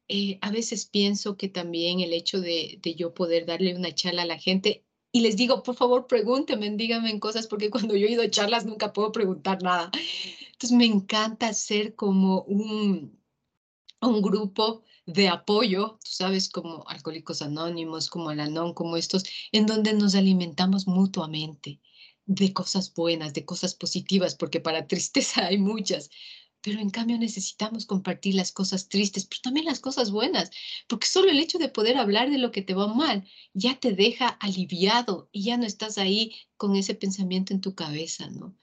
[0.08, 4.22] Eh, a veces pienso que también el hecho de, de, yo poder darle una charla
[4.22, 8.12] a la gente y les digo, por favor, pregúntenme, díganme cosas, porque cuando yo he
[8.12, 9.90] ido a charlas nunca puedo preguntar nada.
[10.52, 13.18] Entonces me encanta ser como un,
[14.02, 19.94] un grupo de apoyo, tú sabes, como Alcohólicos Anónimos, como Alanón, como estos, en donde
[19.94, 21.80] nos alimentamos mutuamente
[22.26, 26.10] de cosas buenas, de cosas positivas, porque para tristeza hay muchas,
[26.60, 30.50] pero en cambio necesitamos compartir las cosas tristes, pero también las cosas buenas,
[30.88, 33.92] porque solo el hecho de poder hablar de lo que te va mal ya te
[33.92, 38.56] deja aliviado y ya no estás ahí con ese pensamiento en tu cabeza, ¿no?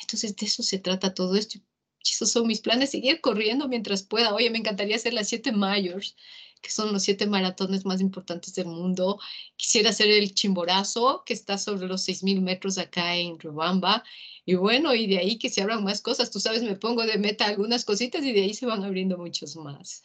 [0.00, 1.58] Entonces de eso se trata todo esto
[2.02, 4.34] esos son mis planes, seguir corriendo mientras pueda.
[4.34, 6.16] Oye, me encantaría hacer las siete mayors,
[6.60, 9.20] que son los siete maratones más importantes del mundo.
[9.56, 14.04] Quisiera hacer el Chimborazo, que está sobre los seis mil metros acá en Rubamba.
[14.44, 16.30] Y bueno, y de ahí que se abran más cosas.
[16.30, 19.56] Tú sabes, me pongo de meta algunas cositas y de ahí se van abriendo muchos
[19.56, 20.02] más.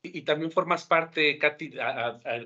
[0.00, 1.72] Y, también formas parte, Katy,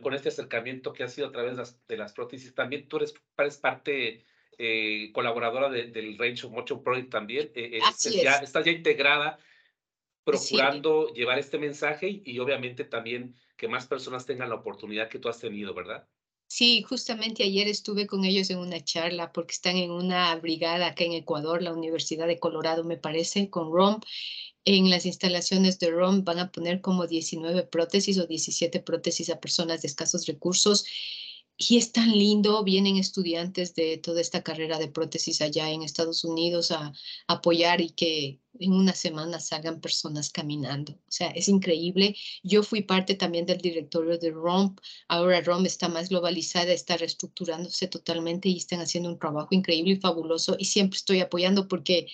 [0.00, 2.96] con este acercamiento que ha sido a través de las, de las prótesis, también tú
[2.96, 4.24] eres, eres parte
[4.58, 7.50] eh, colaboradora del Range of Motion Project también.
[7.54, 9.38] Eh, eh ya, está ya integrada,
[10.24, 15.28] procurando llevar este mensaje y, obviamente también que más personas tengan la oportunidad que tú
[15.28, 16.06] has tenido, ¿verdad?
[16.46, 21.04] Sí, justamente ayer estuve con ellos en una charla porque están en una brigada acá
[21.04, 24.00] en Ecuador, la Universidad de Colorado, me parece, con ROM.
[24.64, 29.40] En las instalaciones de ROM van a poner como 19 prótesis o 17 prótesis a
[29.40, 30.84] personas de escasos recursos
[31.56, 36.24] y es tan lindo, vienen estudiantes de toda esta carrera de prótesis allá en Estados
[36.24, 36.92] Unidos a,
[37.28, 40.92] apoyar y que en una semana salgan personas caminando.
[40.92, 42.16] O sea, es increíble.
[42.42, 44.78] Yo fui parte también del directorio de ROMP.
[45.08, 50.00] Ahora ROMP está más globalizada, está reestructurándose totalmente y están haciendo un trabajo increíble y
[50.00, 50.56] fabuloso.
[50.58, 52.08] Y siempre estoy apoyando porque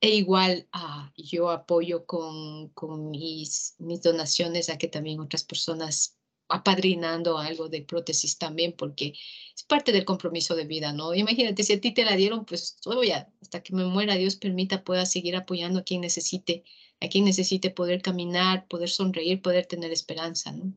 [0.00, 6.16] E igual ah, yo apoyo con, con mis, mis donaciones a que también otras personas
[6.50, 9.14] apadrinando algo de prótesis también, porque
[9.54, 11.14] es parte del compromiso de vida, ¿no?
[11.14, 14.36] Imagínate, si a ti te la dieron, pues todo ya, hasta que me muera, Dios
[14.36, 16.64] permita, pueda seguir apoyando a quien necesite,
[17.00, 20.74] a quien necesite poder caminar, poder sonreír, poder tener esperanza, ¿no?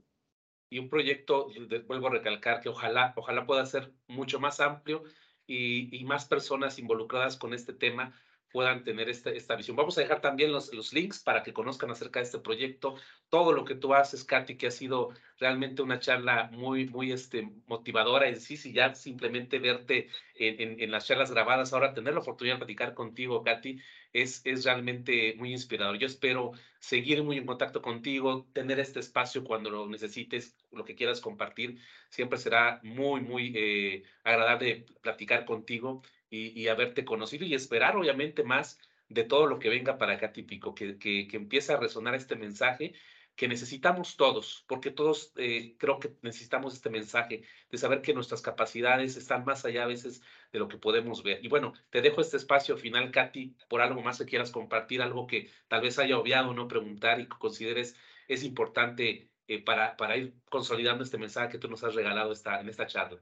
[0.70, 1.50] Y un proyecto,
[1.88, 5.04] vuelvo a recalcar, que ojalá, ojalá pueda ser mucho más amplio
[5.46, 8.16] y, y más personas involucradas con este tema
[8.54, 9.76] puedan tener esta, esta visión.
[9.76, 12.96] Vamos a dejar también los, los links para que conozcan acerca de este proyecto,
[13.28, 17.52] todo lo que tú haces, Katy, que ha sido realmente una charla muy, muy este,
[17.66, 22.14] motivadora en sí, si ya simplemente verte en, en, en, las charlas grabadas, ahora tener
[22.14, 23.80] la oportunidad de platicar contigo, Katy,
[24.14, 25.98] es, es realmente muy inspirador.
[25.98, 30.96] Yo espero seguir muy en contacto contigo, tener este espacio cuando lo necesites, lo que
[30.96, 31.80] quieras compartir,
[32.10, 36.04] siempre será muy, muy eh, agradable platicar contigo
[36.34, 38.80] y, haberte conocido y esperar obviamente más
[39.10, 42.36] de todo lo que venga para acá típico, que, que, que empiece a resonar este
[42.36, 42.94] mensaje
[43.36, 48.42] que necesitamos todos, porque todos eh, creo que necesitamos este mensaje de saber que nuestras
[48.42, 50.22] capacidades están más allá a veces
[50.52, 51.44] de lo que podemos ver.
[51.44, 55.26] Y bueno, te dejo este espacio final, Katy, por algo más que quieras compartir, algo
[55.26, 57.96] que tal vez haya obviado no preguntar y que consideres
[58.28, 62.62] es importante eh, para, para ir consolidando este mensaje que tú nos has regalado esta,
[62.62, 63.20] en esta charla.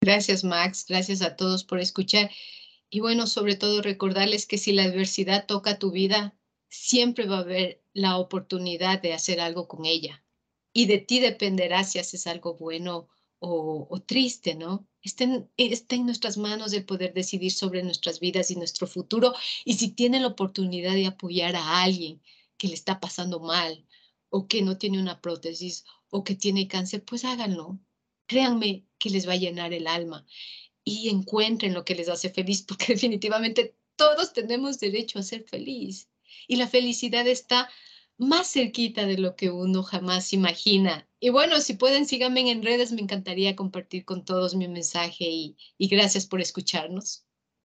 [0.00, 0.86] Gracias, Max.
[0.88, 2.30] Gracias a todos por escuchar.
[2.90, 6.36] Y bueno, sobre todo recordarles que si la adversidad toca tu vida,
[6.68, 10.24] siempre va a haber la oportunidad de hacer algo con ella.
[10.72, 14.86] Y de ti dependerá si haces algo bueno o, o triste, ¿no?
[15.02, 19.34] Está en, está en nuestras manos el poder decidir sobre nuestras vidas y nuestro futuro.
[19.64, 22.22] Y si tienen la oportunidad de apoyar a alguien
[22.58, 23.86] que le está pasando mal
[24.30, 27.80] o que no tiene una prótesis o que tiene cáncer, pues háganlo
[28.26, 30.26] créanme que les va a llenar el alma
[30.84, 36.08] y encuentren lo que les hace feliz, porque definitivamente todos tenemos derecho a ser feliz.
[36.48, 37.68] Y la felicidad está
[38.18, 41.08] más cerquita de lo que uno jamás imagina.
[41.20, 45.56] Y bueno, si pueden, síganme en redes, me encantaría compartir con todos mi mensaje y,
[45.78, 47.24] y gracias por escucharnos.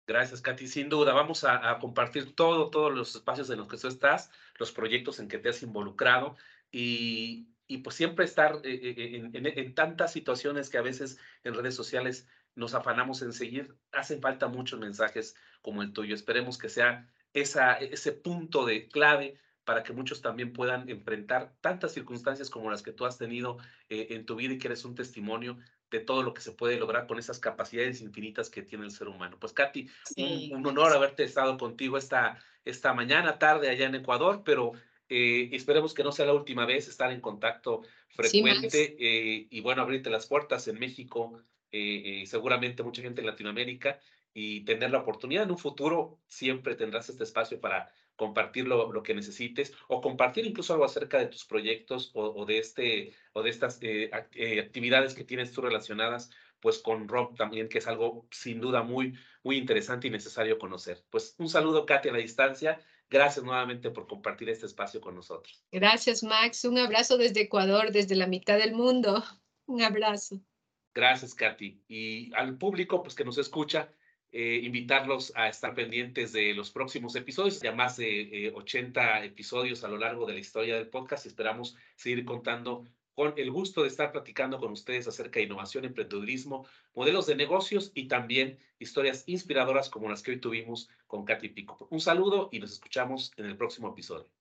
[0.07, 0.67] Gracias, Katy.
[0.67, 4.31] Sin duda, vamos a, a, compartir todo, todos los espacios en los que tú estás,
[4.59, 6.37] los proyectos en que te has involucrado
[6.73, 11.19] y, y pues siempre estar eh, eh, en, en, en, tantas situaciones que a veces
[11.45, 16.17] en redes sociales nos afanamos en seguir, hacen falta muchos mensajes como el tuyo.
[16.17, 21.93] Esperemos que sea esa, ese punto de clave para que muchos también puedan enfrentar tantas
[21.93, 23.59] circunstancias como las que tú has tenido
[23.89, 25.57] eh, en tu vida y que eres un testimonio
[25.93, 29.07] de todo lo que se puede lograr con esas capacidades infinitas que tiene el ser
[29.07, 29.37] humano.
[29.39, 33.95] Pues Katy, sí, un, un, honor haberte estado contigo esta, esta mañana, tarde allá en
[33.95, 34.73] Ecuador, pero
[35.11, 39.61] eh, esperemos que no sea la última vez estar en contacto frecuente sí, eh, y
[39.61, 41.43] bueno, abrirte las puertas en México,
[41.73, 44.01] eh, seguramente mucha gente en Latinoamérica
[44.33, 49.03] y tener la oportunidad en un futuro, siempre tendrás este espacio para compartir lo, lo
[49.03, 53.43] que necesites o compartir incluso algo acerca de tus proyectos o, o de, este, o
[53.43, 56.31] de estas eh, actividades que tienes tú relacionadas
[56.61, 61.03] pues con Rob también, que es algo sin duda muy, muy interesante y necesario conocer.
[61.11, 62.79] Pues un saludo, Katy, a la distancia
[63.11, 65.65] Gracias nuevamente por compartir este espacio con nosotros.
[65.73, 66.65] Gracias, Max.
[66.65, 69.25] Un abrazo desde Ecuador, desde la mitad del mundo.
[69.67, 70.41] Un abrazo.
[70.95, 71.83] Gracias, Katy.
[71.89, 73.93] Y al público pues, que nos escucha,
[74.31, 79.83] eh, invitarlos a estar pendientes de los próximos episodios, ya más de eh, 80 episodios
[79.83, 81.27] a lo largo de la historia del podcast.
[81.27, 82.87] Esperamos seguir contando
[83.21, 87.93] con el gusto de estar platicando con ustedes acerca de innovación, emprendedurismo, modelos de negocios
[87.93, 91.87] y también historias inspiradoras como las que hoy tuvimos con Katy Pico.
[91.91, 94.40] Un saludo y nos escuchamos en el próximo episodio.